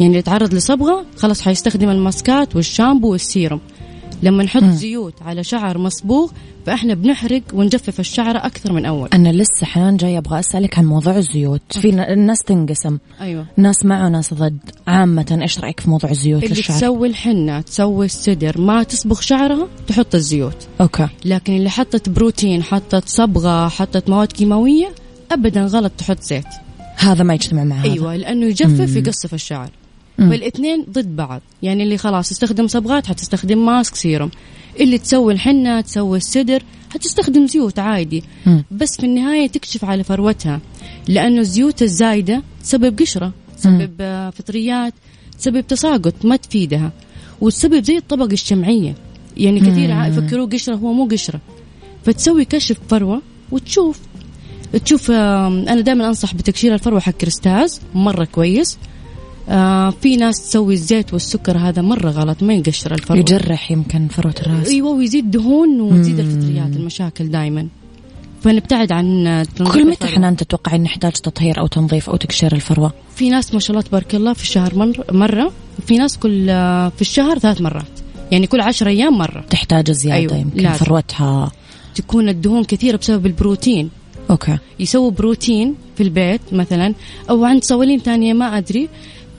يعني 0.00 0.06
اللي 0.06 0.18
يتعرض 0.18 0.54
لصبغة 0.54 1.04
خلاص 1.16 1.40
حيستخدم 1.40 1.90
الماسكات 1.90 2.56
والشامبو 2.56 3.12
والسيروم. 3.12 3.60
لما 4.24 4.44
نحط 4.44 4.62
مم. 4.62 4.72
زيوت 4.72 5.22
على 5.22 5.44
شعر 5.44 5.78
مصبوغ 5.78 6.30
فإحنا 6.66 6.94
بنحرق 6.94 7.42
ونجفف 7.52 8.00
الشعر 8.00 8.36
أكثر 8.36 8.72
من 8.72 8.84
أول. 8.86 9.08
أنا 9.12 9.28
لسه 9.28 9.66
حنان 9.66 9.96
جاي 9.96 10.18
أبغى 10.18 10.38
أسألك 10.40 10.78
عن 10.78 10.84
موضوع 10.84 11.16
الزيوت. 11.16 11.60
في 11.70 11.90
ن- 11.92 12.00
الناس 12.00 12.38
تنقسم. 12.46 12.98
أيوه. 13.20 13.46
ناس 13.56 13.84
مع 13.84 14.06
وناس 14.06 14.34
ضد. 14.34 14.58
عامة 14.86 15.38
إيش 15.42 15.58
رأيك 15.60 15.80
في 15.80 15.90
موضوع 15.90 16.10
الزيوت 16.10 16.42
اللي 16.44 16.54
للشعر؟ 16.54 16.76
تسوي 16.78 17.08
الحنة 17.08 17.60
تسوي 17.60 18.06
السدر 18.06 18.60
ما 18.60 18.82
تصبغ 18.82 19.20
شعرها 19.20 19.68
تحط 19.86 20.14
الزيوت. 20.14 20.56
okay. 20.80 21.08
لكن 21.24 21.56
اللي 21.56 21.70
حطت 21.70 22.08
بروتين 22.08 22.62
حطت 22.62 23.08
صبغة 23.08 23.68
حطت 23.68 24.10
مواد 24.10 24.32
كيماوية 24.32 24.88
ابدا 25.32 25.64
غلط 25.66 25.92
تحط 25.98 26.20
زيت. 26.22 26.44
هذا 26.96 27.24
ما 27.24 27.34
يجتمع 27.34 27.64
مع 27.64 27.76
هذا 27.76 27.92
أيوه 27.92 28.16
لأنه 28.16 28.46
يجفف 28.46 28.96
يقصف 28.96 29.34
الشعر. 29.34 29.70
فالإثنين 30.18 30.86
ضد 30.90 31.16
بعض. 31.16 31.40
يعني 31.62 31.82
اللي 31.82 31.98
خلاص 31.98 32.30
يستخدم 32.30 32.66
صبغات 32.66 33.06
حتستخدم 33.06 33.66
ماسك 33.66 33.94
سيروم. 33.94 34.30
اللي 34.80 34.98
تسوي 34.98 35.32
الحنة 35.32 35.80
تسوي 35.80 36.18
السدر 36.18 36.62
حتستخدم 36.90 37.46
زيوت 37.46 37.78
عادي. 37.78 38.24
مم. 38.46 38.64
بس 38.70 38.96
في 38.96 39.06
النهاية 39.06 39.46
تكشف 39.46 39.84
على 39.84 40.04
فروتها. 40.04 40.60
لأنه 41.08 41.40
الزيوت 41.40 41.82
الزايدة 41.82 42.42
تسبب 42.62 43.00
قشرة 43.00 43.32
تسبب 43.56 43.90
آه، 44.00 44.30
فطريات 44.30 44.94
تسبب 45.38 45.66
تساقط 45.66 46.24
ما 46.24 46.36
تفيدها. 46.36 46.92
وتسبب 47.40 47.84
زي 47.84 47.96
الطبقة 47.96 48.32
الشمعية. 48.32 48.94
يعني 49.36 49.60
كثير 49.60 49.90
يفكروه 49.90 50.48
قشرة 50.48 50.74
هو 50.74 50.92
مو 50.92 51.04
قشرة. 51.04 51.40
فتسوي 52.04 52.44
كشف 52.44 52.76
فروة 52.88 53.22
وتشوف. 53.50 54.00
تشوف 54.84 55.10
أنا 55.10 55.80
دائما 55.80 56.08
أنصح 56.08 56.34
بتكشير 56.34 56.74
الفروة 56.74 57.00
حق 57.00 57.12
كريستاز 57.12 57.80
مرة 57.94 58.24
كويس. 58.24 58.78
آه 59.48 59.90
في 59.90 60.16
ناس 60.16 60.48
تسوي 60.48 60.74
الزيت 60.74 61.12
والسكر 61.12 61.58
هذا 61.58 61.82
مرة 61.82 62.10
غلط 62.10 62.42
ما 62.42 62.54
يقشر 62.54 62.94
الفروة 62.94 63.18
يجرح 63.18 63.70
يمكن 63.70 64.08
فروة 64.08 64.34
الراس. 64.40 64.68
أيوه 64.68 64.90
ويزيد 64.90 65.30
دهون 65.30 65.80
وتزيد 65.80 66.18
الفطريات 66.18 66.76
المشاكل 66.76 67.30
دائما 67.30 67.68
فنبتعد 68.42 68.92
عن 68.92 69.04
كل 69.58 69.64
متى 69.64 69.80
الفروة. 69.80 70.10
حنان 70.10 70.36
تتوقعين 70.36 70.82
نحتاج 70.82 71.12
تطهير 71.12 71.60
أو 71.60 71.66
تنظيف 71.66 72.10
أو 72.10 72.16
تقشير 72.16 72.52
الفروة؟ 72.54 72.92
في 73.16 73.28
ناس 73.30 73.54
ما 73.54 73.60
شاء 73.60 73.70
الله 73.70 73.82
تبارك 73.82 74.14
الله 74.14 74.32
في 74.32 74.42
الشهر 74.42 74.74
مر- 74.74 75.04
مرة 75.12 75.52
وفي 75.78 75.96
ناس 75.98 76.18
كل 76.18 76.50
آه، 76.50 76.88
في 76.88 77.00
الشهر 77.00 77.38
ثلاث 77.38 77.60
مرات. 77.60 77.84
يعني 78.32 78.46
كل 78.46 78.60
عشر 78.60 78.86
أيام 78.88 79.18
مرة. 79.18 79.40
تحتاج 79.50 79.90
زياده 79.90 80.16
أيوة، 80.18 80.36
يمكن 80.36 80.60
لازم. 80.62 80.84
فروتها. 80.84 81.52
تكون 81.94 82.28
الدهون 82.28 82.64
كثيرة 82.64 82.96
بسبب 82.96 83.26
البروتين. 83.26 83.90
أوكي. 84.30 84.58
يسووا 84.80 85.10
بروتين 85.10 85.74
في 85.96 86.02
البيت 86.02 86.40
مثلا 86.52 86.94
أو 87.30 87.44
عند 87.44 87.64
صوالين 87.64 87.98
ثانية 87.98 88.32
ما 88.32 88.58
أدري. 88.58 88.88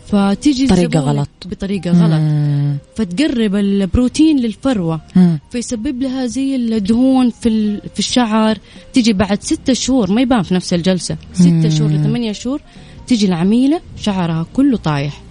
فتيجي 0.08 0.68
طريقة 0.68 1.00
غلط. 1.00 1.30
بطريقة 1.46 1.92
غلط. 1.92 2.22
مم. 2.22 2.78
فتقرب 2.96 3.56
البروتين 3.56 4.40
للفروة. 4.40 5.02
مم. 5.16 5.40
فيسبب 5.50 6.02
لها 6.02 6.26
زي 6.26 6.56
الدهون 6.56 7.30
في 7.30 7.78
في 7.94 8.00
الشعر. 8.00 8.58
تيجي 8.94 9.14
بعد 9.14 9.44
ستة 9.44 9.74
شهور 9.74 10.12
ما 10.12 10.22
يبان 10.22 10.42
في 10.42 10.54
نفس 10.54 10.74
الجلسة. 10.74 11.18
ستة 11.34 11.70
شهور 11.70 11.92
لثمانية 11.92 12.32
شهور 12.32 12.62
تيجي 13.08 13.26
العميلة 13.26 13.82
شعرها 13.98 14.46
كله 14.54 14.78
طايح. 14.78 15.22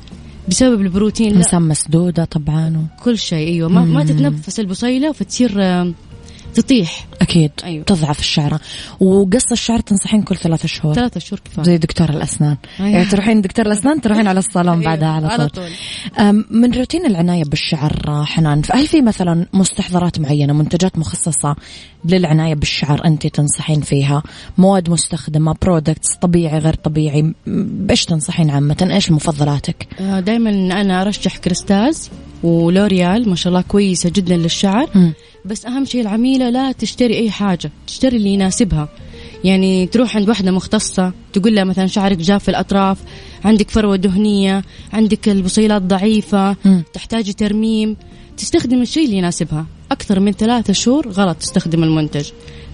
بسبب 0.49 0.81
البروتين 0.81 1.39
لا. 1.39 1.59
مسدودة 1.59 2.25
طبعا. 2.25 2.87
كل 3.05 3.19
شيء 3.19 3.49
أيوه. 3.49 3.69
ما, 3.69 3.85
ما 3.85 4.05
تتنفس 4.05 4.61
البصيلة 4.61 5.13
فتصير 5.13 5.53
تطيح. 6.55 7.07
أكيد. 7.21 7.51
أيوة. 7.65 7.85
تضعف 7.85 8.19
الشعرة. 8.21 8.61
وقص 9.01 9.53
الشعر 9.53 9.81
تنصحين 9.81 10.23
كل 10.23 10.37
ثلاثة 10.37 10.69
شهور. 10.69 10.95
ثلاثة 10.95 11.21
شهور 11.21 11.41
كفاية. 11.45 11.65
زي 11.65 11.79
دكتور 11.79 12.11
الأسنان. 12.11 12.57
أيوة. 12.81 12.91
يعني 12.91 13.05
تروحين 13.05 13.41
دكتور 13.41 13.67
الأسنان 13.67 14.01
تروحين 14.01 14.27
على 14.27 14.39
الصالون 14.39 14.73
أيوة، 14.75 14.85
بعدها 14.85 15.09
على 15.09 15.29
طول, 15.29 15.41
على 15.41 15.49
طول. 15.49 16.45
من 16.51 16.73
روتين 16.75 17.07
العناية 17.07 17.45
بالشعر 17.45 18.25
حنان 18.25 18.63
هل 18.73 18.87
في 18.87 19.03
مثلا 19.03 19.47
مستحضرات 19.53 20.21
معينة 20.21 20.53
منتجات 20.53 20.99
مخصصة 20.99 21.57
للعناية 22.05 22.55
بالشعر 22.55 23.05
أنت 23.05 23.27
تنصحين 23.27 23.81
فيها؟ 23.81 24.23
مواد 24.59 24.91
مستخدمة 24.91 25.55
برودكتس 25.63 26.15
طبيعي 26.21 26.59
غير 26.59 26.75
طبيعي؟ 26.75 27.23
م- 27.23 27.35
بايش 27.87 28.05
تنصحين 28.05 28.51
عامة؟ 28.51 28.89
إيش 28.91 29.11
مفضلاتك؟ 29.11 29.87
آه، 30.01 30.21
دائما 30.21 30.51
أنا 30.51 31.03
أرشح 31.03 31.37
كريستاز 31.37 32.11
ولوريال 32.43 33.29
ما 33.29 33.35
شاء 33.37 33.51
الله 33.51 33.65
كويسة 33.69 34.11
جدا 34.15 34.37
للشعر. 34.37 34.89
مم. 34.95 35.13
بس 35.45 35.67
أهم 35.67 35.85
شيء 35.85 36.01
العميلة 36.01 36.51
لا 36.51 36.73
تشتري 36.73 37.19
أي 37.19 37.31
حاجة 37.31 37.71
تشتري 37.87 38.17
اللي 38.17 38.29
يناسبها. 38.29 38.89
يعني 39.45 39.87
تروح 39.87 40.17
عند 40.17 40.29
واحدة 40.29 40.51
مختصة 40.51 41.13
تقول 41.33 41.55
لها 41.55 41.65
مثلا 41.65 41.87
شعرك 41.87 42.17
جاف 42.17 42.43
في 42.43 42.49
الأطراف 42.49 42.99
عندك 43.45 43.71
فروة 43.71 43.97
دهنية 43.97 44.63
عندك 44.93 45.29
البصيلات 45.29 45.83
ضعيفة 45.83 46.57
مم. 46.65 46.83
تحتاجي 46.93 47.33
ترميم. 47.33 47.97
تستخدم 48.37 48.83
الشيء 48.83 49.05
اللي 49.05 49.17
يناسبها. 49.17 49.67
أكثر 49.91 50.21
من 50.21 50.33
ثلاثة 50.33 50.73
شهور 50.73 51.09
غلط 51.09 51.37
تستخدم 51.37 51.85
المنتج. 51.85 52.29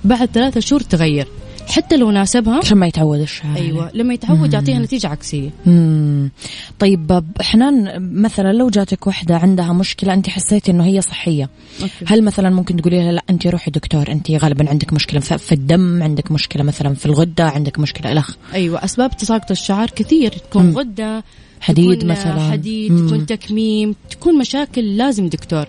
بعد 0.04 0.28
ثلاثة 0.28 0.60
شهور 0.60 0.80
تغير. 0.80 1.28
حتى 1.68 1.96
لو 1.96 2.10
ناسبها 2.10 2.58
عشان 2.58 2.78
ما 2.78 2.86
يتعود 2.86 3.20
الشعر 3.20 3.56
أيوة 3.56 3.90
لما 3.94 4.14
يتعود 4.14 4.52
يعطيها 4.52 4.78
نتيجة 4.78 5.08
عكسية 5.08 5.50
مم. 5.66 6.30
طيب 6.78 7.24
حنان 7.40 8.08
مثلا 8.22 8.52
لو 8.52 8.68
جاتك 8.70 9.06
وحده 9.06 9.36
عندها 9.36 9.72
مشكلة 9.72 10.14
أنت 10.14 10.28
حسيتي 10.30 10.70
إنه 10.70 10.84
هي 10.84 11.00
صحية 11.00 11.48
أوكي. 11.82 11.92
هل 12.06 12.22
مثلا 12.24 12.50
ممكن 12.50 12.76
تقولي 12.76 12.96
لها 13.02 13.12
لا 13.12 13.22
أنت 13.30 13.46
روحي 13.46 13.70
دكتور 13.70 14.08
أنت 14.12 14.30
غالبا 14.30 14.70
عندك 14.70 14.92
مشكلة 14.92 15.20
في 15.20 15.38
في 15.38 15.52
الدم 15.52 16.02
عندك 16.02 16.32
مشكلة 16.32 16.62
مثلا 16.62 16.94
في 16.94 17.06
الغدة 17.06 17.44
عندك 17.44 17.78
مشكلة 17.78 18.12
الخ 18.12 18.36
أيوه 18.54 18.84
أسباب 18.84 19.16
تساقط 19.16 19.50
الشعر 19.50 19.90
كثير 19.90 20.32
تكون 20.32 20.62
مم. 20.66 20.78
غدة 20.78 21.24
حديد 21.60 21.98
تكون 21.98 22.10
مثلاً. 22.10 22.50
حديد 22.50 22.92
مم. 22.92 23.06
تكون 23.06 23.26
تكميم 23.26 23.94
تكون 24.10 24.38
مشاكل 24.38 24.96
لازم 24.96 25.28
دكتور 25.28 25.66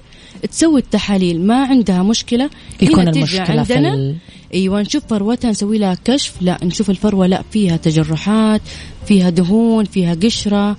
تسوي 0.47 0.79
التحاليل 0.79 1.41
ما 1.41 1.65
عندها 1.65 2.03
مشكلة. 2.03 2.49
يكون 2.81 3.07
المشكلة 3.07 3.63
في 3.63 3.73
عندنا 3.73 3.93
ال... 3.93 4.15
أيوه 4.53 4.81
نشوف 4.81 5.03
فروتها 5.05 5.51
نسوي 5.51 5.77
لها 5.77 5.97
كشف. 6.05 6.33
لا 6.41 6.57
نشوف 6.63 6.89
الفروة 6.89 7.27
لا 7.27 7.43
فيها 7.51 7.77
تجرحات 7.77 8.61
فيها 9.07 9.29
دهون 9.29 9.85
فيها 9.85 10.13
قشرة 10.13 10.77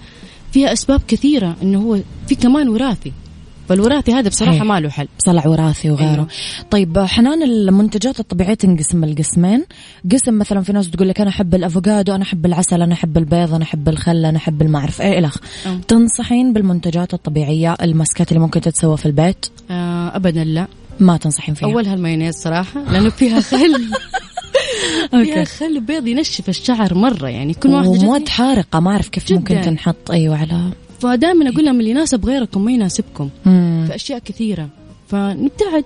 فيها 0.52 0.72
أسباب 0.72 1.02
كثيرة 1.08 1.56
إنه 1.62 1.80
هو 1.80 1.98
في 2.28 2.34
كمان 2.34 2.68
وراثي. 2.68 3.12
فالوراثي 3.68 4.12
هذا 4.12 4.28
بصراحة 4.28 4.52
صحيح. 4.52 4.64
ما 4.64 4.80
له 4.80 4.88
حل. 4.90 5.08
صلع 5.18 5.46
وراثي 5.46 5.90
وغيره. 5.90 6.10
أيوة. 6.10 6.26
طيب 6.70 6.98
حنان 6.98 7.42
المنتجات 7.42 8.20
الطبيعية 8.20 8.54
تنقسم 8.54 9.04
لقسمين 9.04 9.64
قسم 10.12 10.38
مثلا 10.38 10.60
في 10.62 10.72
ناس 10.72 10.90
تقول 10.90 11.08
لك 11.08 11.20
أنا 11.20 11.30
أحب 11.30 11.54
الأفوكادو 11.54 12.14
أنا 12.14 12.22
أحب 12.22 12.46
العسل 12.46 12.82
أنا 12.82 12.94
أحب 12.94 13.18
البيض 13.18 13.54
أنا 13.54 13.64
أحب 13.64 13.88
الخل 13.88 14.38
ما 14.62 14.78
اعرف 14.78 15.02
إيه 15.02 15.18
الخ 15.18 15.36
أم. 15.66 15.80
تنصحين 15.80 16.52
بالمنتجات 16.52 17.14
الطبيعية 17.14 17.76
الماسكات 17.82 18.28
اللي 18.28 18.40
ممكن 18.40 18.60
تتسوى 18.60 18.96
في 18.96 19.06
البيت؟ 19.06 19.46
آه 19.70 20.16
ابدا 20.16 20.44
لا. 20.44 20.66
ما 21.00 21.16
تنصحين 21.16 21.54
فيها. 21.54 21.68
اولها 21.68 21.94
المايونيز 21.94 22.34
صراحة 22.34 22.84
لأنه 22.92 23.10
فيها 23.10 23.40
خل. 23.40 23.90
فيها 25.24 25.44
خل 25.44 25.80
بيض 25.80 26.06
ينشف 26.06 26.48
الشعر 26.48 26.94
مرة 26.94 27.28
يعني 27.28 27.54
كل 27.54 27.68
واحدة 27.68 27.90
ومواد 27.90 28.20
جتني 28.20 28.30
حارقة 28.34 28.80
ما 28.80 28.90
أعرف 28.90 29.08
كيف 29.08 29.26
جداً. 29.26 29.38
ممكن 29.38 29.60
تنحط 29.60 30.10
أيوه 30.10 30.36
على 30.38 30.70
فدائما 31.02 31.48
أقول 31.50 31.64
لهم 31.64 31.80
اللي 31.80 31.90
يناسب 31.90 32.26
غيركم 32.26 32.64
ما 32.64 32.72
يناسبكم. 32.72 33.28
مم. 33.46 33.84
في 33.88 33.94
أشياء 33.94 34.18
كثيرة. 34.18 34.68
فنبتعد. 35.08 35.84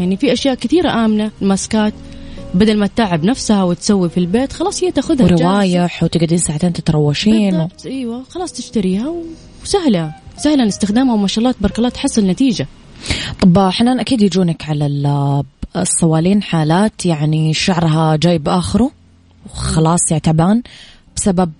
يعني 0.00 0.16
في 0.16 0.32
أشياء 0.32 0.54
كثيرة 0.54 1.04
آمنة. 1.04 1.30
الماسكات. 1.42 1.92
بدل 2.54 2.76
ما 2.78 2.86
تتعب 2.86 3.24
نفسها 3.24 3.62
وتسوي 3.64 4.08
في 4.08 4.18
البيت 4.20 4.52
خلاص 4.52 4.84
هي 4.84 4.90
تأخذها. 4.90 5.24
وروايح 5.24 6.02
وتقعدين 6.02 6.38
ساعتين 6.38 6.72
تتروشين 6.72 7.54
و... 7.56 7.68
أيوه. 7.86 8.22
خلاص 8.30 8.52
تشتريها 8.52 9.14
وسهلة. 9.62 10.12
سهلة 10.36 10.68
استخدامها 10.68 11.14
وما 11.14 11.26
شاء 11.26 11.38
الله 11.38 11.52
تبارك 11.52 11.78
الله 11.78 11.88
تحصل 11.88 12.26
نتيجة. 12.26 12.66
طب 13.40 13.58
حنان 13.58 14.00
أكيد 14.00 14.22
يجونك 14.22 14.68
على 14.68 14.86
ال- 14.86 15.42
الصوالين 15.76 16.42
حالات. 16.42 17.06
يعني 17.06 17.54
شعرها 17.54 18.16
جاي 18.16 18.38
باخره 18.38 18.90
وخلاص 19.46 20.00
يعني 20.10 20.20
تعبان 20.20 20.62
بسبب 21.16 21.50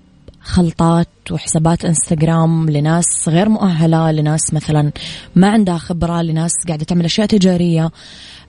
خلطات 0.42 1.08
وحسابات 1.30 1.84
انستغرام 1.84 2.70
لناس 2.70 3.28
غير 3.28 3.48
مؤهلة 3.48 4.12
لناس 4.12 4.54
مثلا 4.54 4.92
ما 5.36 5.48
عندها 5.48 5.78
خبرة 5.78 6.22
لناس 6.22 6.52
قاعدة 6.68 6.84
تعمل 6.84 7.04
أشياء 7.04 7.26
تجارية. 7.26 7.90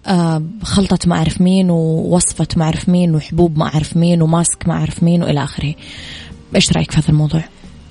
آه، 0.08 0.44
خلطة 0.64 1.00
ما 1.06 1.16
أعرف 1.16 1.42
مين 1.42 1.70
ووصفة 1.70 2.48
ما 2.58 2.66
أعرف 2.66 2.90
مين 2.90 3.16
وحبوب 3.16 3.58
ما 3.58 3.66
أعرف 3.66 3.98
مين 3.98 4.22
وماسك 4.22 4.68
ما 4.68 4.74
أعرف 4.74 5.04
مين 5.04 5.24
وإلى 5.24 5.44
آخره. 5.44 5.74
إيش 6.56 6.72
رأيك 6.72 6.92
في 6.92 6.98
هذا 6.98 7.10
الموضوع؟ 7.10 7.44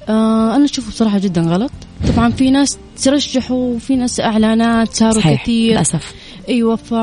آه 0.09 0.57
أنا 0.57 0.65
أشوفه 0.65 0.91
بصراحة 0.91 1.19
جدا 1.19 1.41
غلط. 1.41 1.73
طبعا 2.17 2.31
في 2.31 2.51
ناس 2.51 2.79
ترشحوا 3.03 3.75
وفي 3.75 3.97
ناس 3.97 4.21
إعلانات 4.21 4.95
صاروا 4.95 5.21
صحيح 5.21 5.43
كثير. 5.43 5.73
للأسف. 5.73 6.15
أيوه 6.49 6.77
ف 6.77 6.95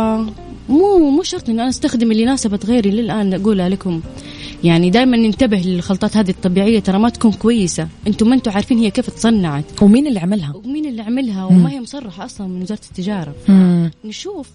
مو 0.69 1.09
مو 1.09 1.23
شرط 1.23 1.49
ان 1.49 1.59
أنا 1.59 1.69
أستخدم 1.69 2.11
اللي 2.11 2.25
ناسبت 2.25 2.65
غيري. 2.65 2.91
للآن 2.91 3.33
أقولها 3.33 3.69
لكم. 3.69 4.01
يعني 4.63 4.89
دائما 4.89 5.17
ننتبه 5.17 5.57
للخلطات 5.57 6.17
هذه 6.17 6.29
الطبيعية 6.29 6.79
ترى 6.79 6.99
ما 6.99 7.09
تكون 7.09 7.31
كويسة. 7.31 7.87
أنتم 8.07 8.29
ما 8.29 8.35
أنتم 8.35 8.51
عارفين 8.51 8.77
هي 8.77 8.91
كيف 8.91 9.09
تصنعت. 9.09 9.63
ومين 9.81 10.07
اللي 10.07 10.19
عملها؟ 10.19 10.53
ومين 10.55 10.85
اللي 10.85 11.01
عملها؟ 11.01 11.45
وما 11.45 11.71
هي 11.71 11.81
مصرحة 11.81 12.25
أصلا 12.25 12.47
من 12.47 12.61
وزارة 12.61 12.81
التجارة. 12.91 13.35
نشوف 14.05 14.49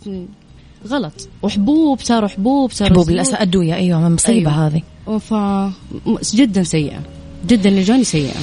غلط. 0.89 1.29
وحبوب 1.43 2.01
صاروا 2.01 2.29
حبوب 2.29 2.71
صاروا 2.71 3.05
حبوب 3.05 3.25
أدوية 3.33 3.75
أيوة 3.75 4.09
من 4.09 4.15
مصيبة 4.15 4.51
أيوة. 4.51 4.67
هذه. 4.67 4.83
ف 5.19 5.35
جدا 6.35 6.63
سيئة. 6.63 7.01
جدا 7.47 7.69
اللي 7.69 8.05
سيئة. 8.05 8.35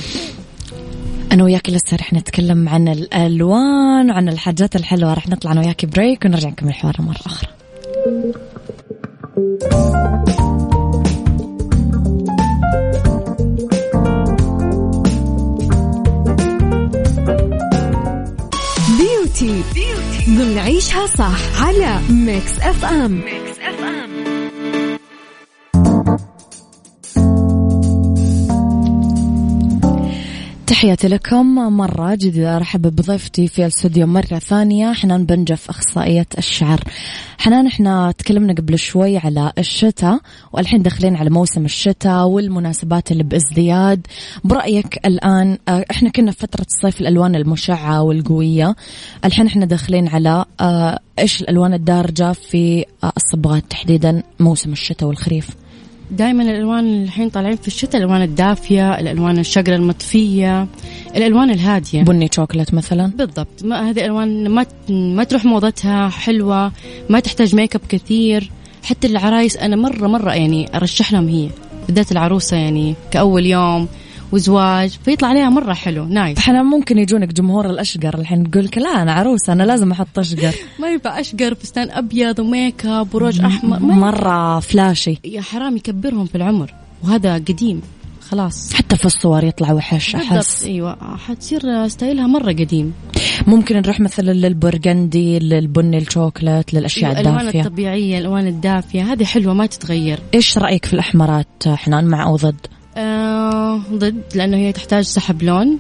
أنا 1.32 1.44
وياك 1.44 1.70
لسه 1.70 1.98
رح 1.98 2.14
نتكلم 2.14 2.70
عن 2.70 2.88
الألوان 2.88 4.12
عن 4.12 4.30
الحاجات 4.30 4.76
الحلوة. 4.76 5.14
رح 5.14 5.28
نطلع 5.28 5.52
أنا 5.52 5.62
وياك 5.62 5.86
break 5.86 6.26
ونرجع 6.26 6.50
نكمل 6.50 6.70
الحوار 6.70 6.96
مرة 7.00 7.22
أخرى. 7.26 7.50
عيشها 20.90 21.06
صح 21.06 21.64
على 21.64 22.00
Mix 22.10 22.60
FM 22.60 23.12
Mix 23.12 23.49
تحياتي 30.80 31.08
لكم 31.08 31.56
مرة 31.56 32.16
جديدة. 32.16 32.56
أرحب 32.56 32.82
بضيفتي 32.82 33.48
في 33.48 33.62
الاستوديو 33.62 34.08
مرة 34.08 34.40
ثانية 34.40 34.94
حنان 34.94 35.26
بنجف 35.26 35.70
أخصائية 35.70 36.26
الشعر. 36.38 36.80
حنان 37.38 37.68
إحنا 37.68 38.12
تكلمنا 38.12 38.54
قبل 38.54 38.80
شوي 38.80 39.18
على 39.18 39.54
الشتاء 39.58 40.20
والحين 40.54 40.82
داخلين 40.82 41.16
على 41.16 41.30
موسم 41.30 41.66
الشتاء 41.66 42.28
والمناسبات 42.28 43.12
اللي 43.12 43.24
بازدياد. 43.24 44.08
برأيك 44.44 45.08
الآن 45.08 45.58
آه، 45.68 45.86
إحنا 45.92 46.10
كنا 46.10 46.32
في 46.32 46.38
فترة 46.38 46.66
الصيف 46.76 47.02
الألوان 47.02 47.36
المشعة 47.36 48.02
والقوية. 48.02 48.76
الحين 49.26 49.48
إحنا 49.48 49.66
داخلين 49.66 50.08
على 50.08 50.46
آه، 50.60 51.00
إيش 51.20 51.42
الألوان 51.42 51.74
الدارجة 51.74 52.32
في 52.32 52.86
آه، 53.04 53.14
الصبغات 53.18 53.64
تحديدا 53.70 54.24
موسم 54.40 54.72
الشتاء 54.72 55.10
والخريف؟ 55.10 55.50
دائما 56.12 56.44
الألوان 56.44 57.04
الحين 57.04 57.30
طالعين 57.30 57.56
في 57.56 57.68
الشتاء 57.68 58.02
الألوان 58.02 58.22
الدافية 58.22 59.00
الألوان 59.00 59.40
الشقره 59.40 59.76
المطفية 59.76 60.68
الألوان 61.16 61.50
الهادية. 61.50 62.04
بني 62.04 62.30
شوكلت 62.32 62.74
مثلا؟ 62.74 63.08
بالضبط. 63.08 63.64
ما 63.64 63.90
هذه 63.90 64.06
ألوان 64.06 64.50
ما 64.50 64.66
ما 64.90 65.24
تروح 65.24 65.46
موضتها 65.46 66.10
حلوة 66.10 66.72
ما 67.10 67.20
تحتاج 67.20 67.56
make 67.56 67.76
up 67.76 67.82
كثير. 67.90 68.52
حتى 68.84 69.08
العرايس 69.08 69.58
أنا 69.58 69.76
مرة 69.76 70.08
مرة 70.08 70.34
يعني 70.34 70.76
أرشح 70.76 71.14
لهم 71.14 71.28
هي 71.28 71.50
بالذات 71.88 72.12
العروسة 72.12 72.58
يعني 72.58 72.96
كأول 73.12 73.46
يوم. 73.46 73.88
وزواج 74.32 74.90
فيطلع 75.06 75.28
عليها 75.28 75.50
مرة 75.50 75.74
حلو 75.74 76.06
nice. 76.06 76.38
إحنا 76.38 76.64
ممكن 76.64 76.98
يجونك 76.98 77.34
جمهور 77.34 77.70
الأشقر 77.70 78.20
الحين 78.20 78.52
تقول 78.52 78.66
لك 78.66 78.78
لا 78.78 79.02
أنا 79.02 79.14
عروسة 79.14 79.54
أنا 79.54 79.64
لازم 79.64 79.92
أحط 79.92 80.20
أشقر. 80.20 80.56
ما 80.82 80.92
ينفع 80.92 81.20
أشقر 81.20 81.56
فستان 81.56 81.92
أبيض 81.92 82.40
و 82.40 82.49
make 82.49 82.86
up 82.86 83.16
وروج 83.16 83.42
أحمر 83.42 83.80
مرة 83.80 84.60
flashy. 84.60 85.18
يا 85.26 85.42
حرام 85.42 85.78
يكبرهم 85.78 86.26
في 86.26 86.36
العمر 86.36 86.74
وهذا 87.04 87.34
قديم 87.34 87.82
خلاص. 88.30 88.74
حتى 88.74 88.96
في 88.96 89.06
الصور 89.06 89.44
يطلع 89.44 89.74
وحش 89.74 90.16
أحس. 90.16 90.64
أيوه 90.64 91.18
حتصير 91.18 91.88
ستايلها 91.88 92.28
مرة 92.28 92.52
قديم. 92.52 92.94
ممكن 93.48 93.76
نروح 93.76 94.00
مثلا 94.00 94.32
للبرغندي 94.32 95.40
للبني 95.40 95.98
الشوكلت 95.98 96.74
للأشياء 96.74 97.18
أيوة 97.18 97.20
الدافية. 97.20 97.42
الالوان 97.42 97.66
الطبيعية 97.66 98.18
الألوان 98.18 98.48
الدافية 98.48 99.14
هذه 99.14 99.24
حلوة 99.24 99.54
ما 99.54 99.66
تتغير. 99.66 100.20
إيش 100.34 100.58
رأيك 100.58 100.86
في 100.86 100.94
الأحمرات 100.94 101.68
حنان 101.68 102.06
مع 102.06 102.24
أو 102.24 102.36
ضد؟ 102.36 102.68
آه 102.98 103.82
ضد 103.94 104.24
لأنه 104.36 104.58
هي 104.58 104.72
تحتاج 104.72 105.04
سحب 105.04 105.44
لون 105.44 105.80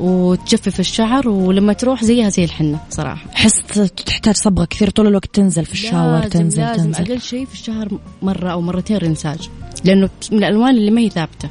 وتجفف 0.00 0.80
الشعر 0.80 1.28
ولما 1.28 1.72
تروح 1.72 2.04
زيها 2.04 2.28
زي 2.28 2.44
الحنة 2.44 2.80
صراحة. 2.90 3.30
حس 3.34 3.62
تحتاج 4.06 4.34
صبغة 4.34 4.64
كثير 4.64 4.90
طول 4.90 5.06
الوقت 5.06 5.34
تنزل 5.34 5.64
في 5.64 5.72
الشاور 5.72 6.18
لازم 6.18 6.28
تنزل 6.28 6.62
لازم. 6.62 6.92
تنزل. 6.92 7.12
أقل 7.12 7.20
شيء 7.20 7.46
في 7.46 7.54
الشهر 7.54 7.88
مرة 8.22 8.52
أو 8.52 8.60
مرتين 8.60 8.96
rinçage 8.96 9.48
لأنه 9.84 10.10
من 10.32 10.38
الألوان 10.38 10.74
اللي 10.76 10.90
ما 10.90 11.00
هي 11.00 11.10
ثابتة. 11.10 11.48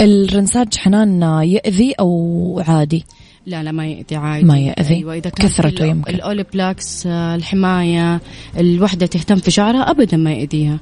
ال 0.00 0.10
rinçage 0.10 0.76
حنان 0.76 1.22
يأذي 1.42 1.92
أو 2.00 2.62
عادي؟ 2.68 3.04
لا 3.46 3.62
لا 3.62 3.72
ما 3.72 3.86
يأذي 3.86 4.16
عادي. 4.16 4.44
ما 4.44 4.58
يأذي. 4.58 4.94
أيوة 4.94 5.14
إذا 5.14 5.30
كان 5.30 5.48
كثرته 5.48 5.84
يمكن. 5.84 6.14
ال 6.14 6.26
Olaplex 6.26 7.06
آه، 7.06 7.34
الحماية 7.34 8.20
الوحدة 8.58 9.06
تهتم 9.06 9.36
في 9.36 9.50
شعرها 9.50 9.90
أبدا 9.90 10.16
ما 10.16 10.32
يأذيها. 10.32 10.78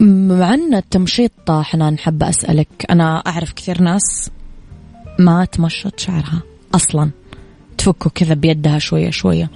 مع 0.00 0.54
أن 0.54 0.74
التمشيط 0.74 1.50
حنان 1.50 1.98
حابة 1.98 2.28
أسألك 2.28 2.68
أنا 2.90 3.22
أعرف 3.26 3.52
كثير 3.52 3.82
ناس 3.82 4.30
ما 5.18 5.44
تمشط 5.44 6.00
شعرها 6.00 6.42
أصلا 6.74 7.10
تفكه 7.78 8.10
كذا 8.10 8.34
بيدها 8.34 8.78
شوية 8.78 9.10
شوية. 9.10 9.50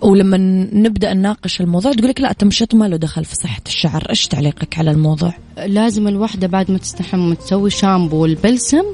ولما 0.00 0.36
نبدأ 0.72 1.14
نناقش 1.14 1.60
الموضوع 1.60 1.92
تقول 1.92 2.08
لك 2.08 2.20
لا 2.20 2.30
التمشيط 2.30 2.74
ما 2.74 2.88
له 2.88 2.96
دخل 2.96 3.24
في 3.24 3.34
صحة 3.34 3.62
الشعر، 3.66 4.06
إيش 4.10 4.26
تعليقك 4.26 4.78
على 4.78 4.90
الموضوع؟ 4.90 5.34
لازم 5.66 6.08
الوحدة 6.08 6.46
بعد 6.46 6.70
ما 6.70 6.78
تستحم 6.78 7.30
وتسوي 7.30 7.70
شامبو 7.70 8.16
والبلسم 8.16 8.84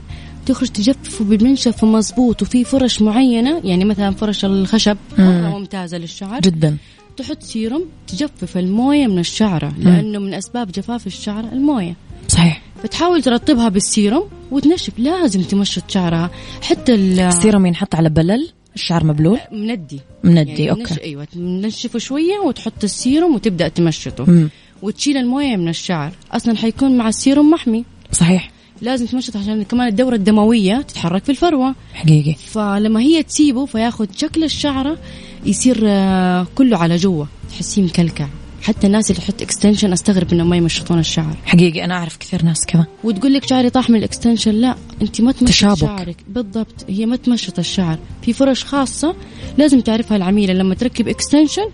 تخرج 0.47 0.69
تجففه 0.69 1.25
بالمنشف 1.25 1.85
مظبوط 1.85 2.43
وفي 2.43 2.65
فرش 2.65 3.03
معينة 3.03 3.61
يعني 3.65 3.85
مثلا 3.85 4.11
فرش 4.11 4.45
الخشب 4.45 4.97
مرة 5.19 5.59
ممتازة 5.59 5.99
للشعر. 5.99 6.41
جدا. 6.41 6.77
تحط 7.17 7.43
سيروم 7.43 7.85
تجفف 8.07 8.57
الموية 8.57 9.07
من 9.07 9.19
الشعرة 9.19 9.75
لأنه 9.79 10.19
من 10.19 10.35
أسباب 10.35 10.73
جفاف 10.73 11.07
الشعر 11.07 11.45
الموية. 11.53 11.97
صحيح. 12.29 12.63
فتحاول 12.83 13.23
ترطبها 13.23 13.69
بالسيروم 13.69 14.29
وتنشف 14.51 14.99
لازم 14.99 15.43
تمشط 15.43 15.91
شعرها. 15.91 16.31
حتى 16.63 16.95
السيروم 16.95 17.67
ينحط 17.67 17.95
على 17.95 18.11
بلل 18.11 18.49
الشعر 18.75 19.05
مبلول؟ 19.05 19.39
مندي 19.53 20.01
مندي 20.25 20.51
يعني 20.51 20.71
okay. 20.71 20.95
نش... 20.95 20.99
أيوه 20.99 21.25
تنشفه 21.25 21.99
شوية 21.99 22.39
وتحط 22.47 22.85
السيروم 22.85 23.35
وتبدأ 23.35 23.69
تمشطه. 23.69 24.25
مم. 24.31 24.49
وتشيل 24.83 25.17
الموية 25.17 25.57
من 25.57 25.69
الشعر. 25.69 26.13
أصلا 26.33 26.57
حيكون 26.57 26.99
مع 26.99 27.09
السيروم 27.09 27.51
محمي. 27.51 27.85
صحيح. 28.13 28.51
لازم 28.83 29.07
تمشط 29.07 29.37
عشان 29.37 29.63
كمان 29.63 29.89
الدورة 29.89 30.15
الدموية 30.15 30.81
تتحرك 30.81 31.25
في 31.25 31.31
الفروة. 31.31 31.75
حقيقي. 31.95 32.35
فلما 32.35 33.01
هي 33.01 33.23
تسيبه 33.23 33.67
فياخذ 33.67 34.07
شكل 34.17 34.45
الشعرة 34.45 34.99
يصير 35.47 35.81
آه، 35.85 36.47
كله 36.55 36.79
على 36.79 36.97
جوا. 36.97 37.25
تحسيه 37.51 37.83
مكلكع 37.83 38.27
حتى 38.63 38.87
الناس 38.87 39.11
اللي 39.11 39.23
تحط 39.23 39.43
extension 39.43 39.93
أستغرب 39.93 40.33
إنهم 40.33 40.49
ما 40.49 40.57
يمشطون 40.57 40.99
الشعر. 40.99 41.37
حقيقي 41.45 41.85
أنا 41.85 41.95
أعرف 41.95 42.17
كثير 42.17 42.45
ناس 42.45 42.67
كذا. 42.67 42.87
وتقول 43.05 43.35
لك 43.35 43.49
شعري 43.49 43.71
طاح 43.71 43.91
من 43.91 43.97
ال 43.97 44.02
extension 44.02 44.51
لا 44.55 44.77
أنت 45.03 45.21
ما 45.21 45.33
تمشط 45.33 45.49
تشابك. 45.53 45.79
شعرك. 45.79 46.17
بالضبط 46.29 46.85
هي 46.89 47.07
ما 47.07 47.17
تمشط 47.17 47.59
الشعر. 47.59 47.99
في 48.23 48.33
فرش 48.33 48.65
خاصة 48.65 49.15
لازم 49.59 49.81
تعرفها 49.81 50.17
العميلة 50.17 50.55
لما 50.55 50.75
تركب 50.75 51.09
اكستنشن 51.09 51.67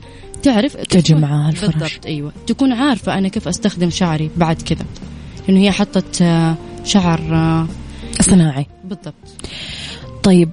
تعرف 0.43 0.77
تجي 0.77 1.15
معاها 1.15 1.51
الفرش. 1.51 1.75
بالضبط 1.75 2.07
أيوه. 2.07 2.33
تكون 2.47 2.73
عارفة 2.73 3.19
أنا 3.19 3.29
كيف 3.29 3.49
أستخدم 3.49 3.91
شعري 3.91 4.31
بعد 4.37 4.63
كذا. 4.63 4.85
لأنه 5.49 5.61
هي 5.61 5.73
حطت 5.73 6.23
آه، 6.23 6.57
شعر 6.85 7.21
آه، 7.21 7.67
صناعي. 8.21 8.67
بالضبط. 8.85 9.15
طيب 10.23 10.51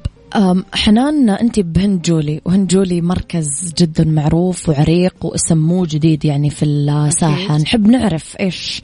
حنان 0.74 1.30
انت 1.30 1.60
بهند 1.60 2.02
جولي 2.02 2.42
وهند 2.46 2.68
جولي 2.68 3.02
مركز 3.02 3.74
جدا 3.78 4.04
معروف 4.04 4.70
وعريق 4.70 5.16
واسم 5.22 5.58
مو 5.58 5.86
جديد 5.86 6.26
يعني 6.26 6.50
في 6.50 6.66
الساحة. 6.66 7.56
أكيد. 7.56 7.62
نحب 7.62 7.88
نعرف 7.88 8.36
إيش 8.40 8.82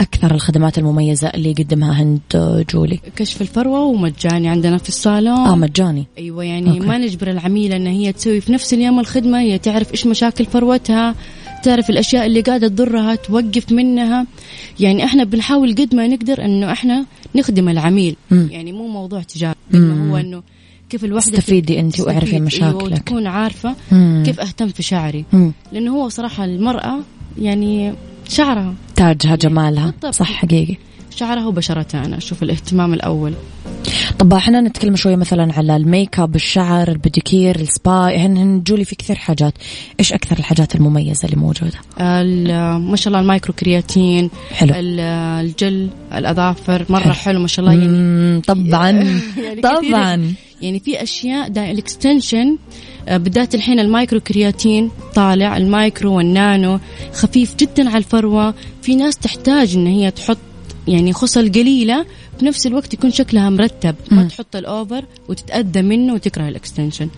أكثر 0.00 0.34
الخدمات 0.34 0.78
المميزة 0.78 1.28
اللي 1.28 1.50
يقدمها 1.50 2.02
هند 2.02 2.20
جولي. 2.72 3.00
كشف 3.16 3.42
الفروة 3.42 3.80
ومجاني 3.80 4.48
عندنا 4.48 4.78
في 4.78 4.88
الصالون. 4.88 5.38
آه 5.38 5.56
مجاني. 5.56 6.06
أيوة 6.18 6.44
يعني 6.44 6.70
أوكي. 6.70 6.86
ما 6.86 6.98
نجبر 6.98 7.30
العميلة 7.30 7.76
أن 7.76 7.86
هي 7.86 8.12
تسوي 8.12 8.40
في 8.40 8.52
نفس 8.52 8.74
اليوم 8.74 9.00
الخدمة 9.00 9.40
هي 9.40 9.58
تعرف 9.58 9.92
إيش 9.92 10.06
مشاكل 10.06 10.44
فروتها 10.44 11.14
تعرف 11.62 11.90
الأشياء 11.90 12.26
اللي 12.26 12.40
قاعدة 12.40 12.68
تضرها 12.68 13.14
توقف 13.14 13.72
منها. 13.72 14.26
يعني 14.80 15.04
إحنا 15.04 15.24
بنحاول 15.24 15.74
قد 15.74 15.94
ما 15.94 16.06
نقدر 16.06 16.44
أنه 16.44 16.72
إحنا 16.72 17.06
نخدم 17.34 17.68
العميل. 17.68 18.16
م. 18.30 18.46
يعني 18.50 18.72
مو 18.72 18.88
موضوع 18.88 19.22
تجاري 19.22 19.54
هو 19.74 20.16
أنه 20.16 20.42
كيف 20.90 21.04
الوحدة 21.04 21.30
تستفيدي 21.30 21.80
انت 21.80 22.00
وأعرفي 22.00 22.40
مشاكلك 22.40 22.82
أيوة 22.82 22.84
وتكون 22.84 23.26
عارفة 23.26 23.74
مم. 23.92 24.22
كيف 24.26 24.40
اهتم 24.40 24.68
في 24.68 24.82
شعري 24.82 25.24
مم. 25.32 25.52
لأنه 25.72 25.96
هو 25.96 26.08
صراحة 26.08 26.44
المرأة 26.44 26.98
يعني 27.38 27.92
شعرها. 28.28 28.74
تاجها 28.96 29.36
جمالها. 29.36 29.84
بالضبط. 29.84 30.14
صح 30.14 30.32
حقيقي. 30.32 30.76
شعرها 31.10 31.46
وبشرتها 31.46 32.04
أنا 32.04 32.16
أشوف 32.16 32.42
الاهتمام 32.42 32.94
الأول. 32.94 33.34
طب 34.18 34.34
إحنا 34.34 34.60
نتكلم 34.60 34.96
شوية 34.96 35.16
مثلا 35.16 35.52
على 35.52 35.76
ال 35.76 35.84
make 35.84 36.18
up 36.20 36.34
الشعر 36.34 36.88
ال 36.88 36.96
pedicure 36.96 37.60
السبا 37.60 38.16
هن 38.16 38.62
جولي 38.66 38.84
في 38.84 38.96
كثير 38.96 39.16
حاجات. 39.16 39.54
إيش 40.00 40.12
أكثر 40.12 40.38
الحاجات 40.38 40.74
المميزة 40.74 41.24
اللي 41.24 41.36
موجودة؟ 41.36 41.78
ما 42.78 42.96
شاء 42.96 43.08
الله 43.08 43.20
ال 43.20 43.26
micro 43.26 43.54
keratin 43.54 44.30
حلو 44.52 44.72
الجل 44.74 45.88
الأظافر. 46.14 46.86
مرة 46.88 47.00
حلو, 47.00 47.12
حلو 47.12 47.40
ما 47.40 47.46
شاء 47.48 47.66
الله 47.66 47.78
يعني 47.78 48.40
طبعا. 48.40 48.90
يعني 49.44 49.60
طبعا. 49.60 50.34
يعني 50.62 50.80
في 50.80 51.02
أشياء 51.02 51.46
ال 51.46 51.57
extension 51.57 52.56
آه، 53.08 53.16
بالذات 53.16 53.54
الحين 53.54 53.80
ال 53.80 53.87
micro 53.87 54.20
keratin 54.20 54.90
طالع 55.14 55.56
ال 55.56 55.66
micro 55.66 56.16
وال 56.16 56.37
nano 56.37 56.78
خفيف 57.12 57.56
جدا 57.56 57.88
على 57.88 57.98
الفروة. 57.98 58.54
في 58.82 58.96
ناس 58.96 59.16
تحتاج 59.16 59.76
إن 59.76 59.86
هي 59.86 60.10
تحط 60.10 60.38
يعني 60.88 61.12
خصل 61.12 61.52
قليلة 61.52 62.06
في 62.38 62.44
نفس 62.44 62.66
الوقت 62.66 62.94
يكون 62.94 63.10
شكلها 63.10 63.50
مرتب. 63.50 63.94
ما 64.10 64.24
تحط 64.24 64.56
ال 64.56 64.66
over 64.66 65.04
وتتأذى 65.28 65.82
منه 65.82 66.14
وتكره 66.14 66.48
ال 66.48 66.54
extension 66.54 67.08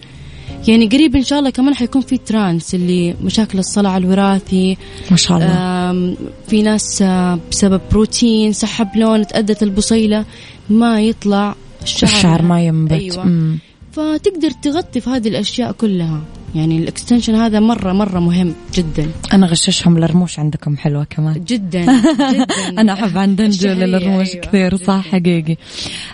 يعني 0.69 0.87
قريب 0.87 1.17
إن 1.17 1.23
شاء 1.23 1.39
الله 1.39 1.51
كمان 1.51 1.75
حيكون 1.75 2.03
في 2.03 2.19
trans 2.19 2.75
اللي 2.75 3.15
مشاكل 3.25 3.59
الصلع 3.59 3.97
الوراثي. 3.97 4.77
ما 5.11 5.17
شاء 5.17 5.37
الله. 5.39 6.17
في 6.49 6.63
ناس 6.63 7.03
آه، 7.03 7.39
بسبب 7.51 7.81
بروتين 7.91 8.53
سحب 8.53 8.97
لون 8.97 9.27
تأدت 9.27 9.63
البصيلة. 9.63 10.25
ما 10.71 11.01
يطلع 11.01 11.55
الشعر, 11.87 12.11
الشعر 12.11 12.43
ما 12.43 12.63
ينبت. 12.63 12.93
أيوة. 12.93 13.57
فتقدر 13.93 14.51
تغطي 14.51 15.01
في 15.01 15.11
هذه 15.11 15.29
الأشياء 15.29 15.73
كلها. 15.73 16.21
يعني 16.57 16.79
الاكستنشن 16.79 17.35
هذا 17.35 17.61
مره 17.61 17.93
مرة 17.93 18.21
مهم 18.21 18.55
جدا. 18.75 19.11
أنا 19.33 19.47
غششهم 19.47 19.97
الرموش 19.97 20.39
عندكم 20.39 20.77
حلوة 20.77 21.05
كمان. 21.05 21.45
جدا. 21.45 21.83
جدا. 22.33 22.47
أنا 22.79 22.93
أحب 22.93 23.19
عند 23.19 23.41
الشهرية، 23.41 23.85
الرموش 23.85 24.29
أيوة. 24.35 24.47
كثير 24.47 24.77
صح 24.77 25.09
حقيقي. 25.13 25.57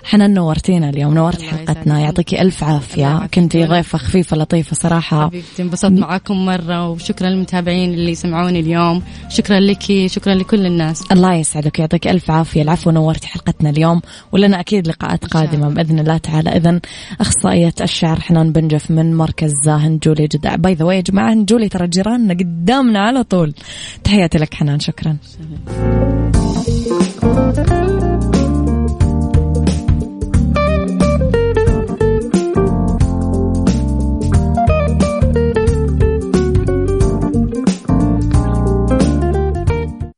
حنان 0.05 0.35
نورتينا 0.35 0.90
اليوم 0.90 1.14
نورت 1.14 1.42
حلقتنا. 1.42 2.00
يعطيكي 2.00 2.42
ألف 2.42 2.64
عافية. 2.64 3.26
كنتي 3.26 3.64
ضيفة 3.64 3.98
خفيفة 3.98 4.37
لطيفة 4.37 4.74
صراحة. 4.74 5.26
حبيبتي 5.26 5.62
انبسطت 5.62 5.92
معاكم 5.92 6.44
مرة 6.44 6.88
وشكرا 6.88 7.28
للمتابعين 7.28 7.94
اللي 7.94 8.14
سمعوني 8.14 8.61
اليوم. 8.61 9.02
شكرا 9.28 9.61
لك 9.61 10.07
شكرا 10.07 10.35
لكل 10.35 10.66
الناس. 10.66 11.12
الله 11.12 11.35
يسعدك 11.35 11.78
ويعطيك 11.78 12.09
ألف 12.09 12.31
عافية. 12.31 12.62
العفو 12.62 12.90
نورتي 12.90 13.26
حلقتنا 13.26 13.70
اليوم. 13.70 14.00
ولنا 14.33 14.61
أكيد 14.61 14.88
لقاءات 14.88 15.24
قادمة. 15.24 15.68
بإذن 15.68 15.98
الله 15.98 16.16
تعالى. 16.16 16.50
اذا 16.50 16.81
أخصائية 17.20 17.74
الشعر 17.81 18.20
حنان 18.20 18.52
بنجف 18.52 18.90
من 18.90 19.14
مركز 19.14 19.68
هند 19.68 20.00
جولي 20.00 20.26
جدة 20.32 20.56
باي 20.56 20.74
ذا 20.74 20.92
يا 20.92 21.00
جماعة 21.00 21.32
هند 21.32 21.46
جولي 21.46 21.68
ترى 21.68 21.88
جيراننا 21.88 22.34
قدامنا 22.34 23.00
على 23.00 23.24
طول. 23.24 23.54
تحياتي 24.04 24.38
لك 24.38 24.54
حنان 24.54 24.80
شكرا. 24.80 25.16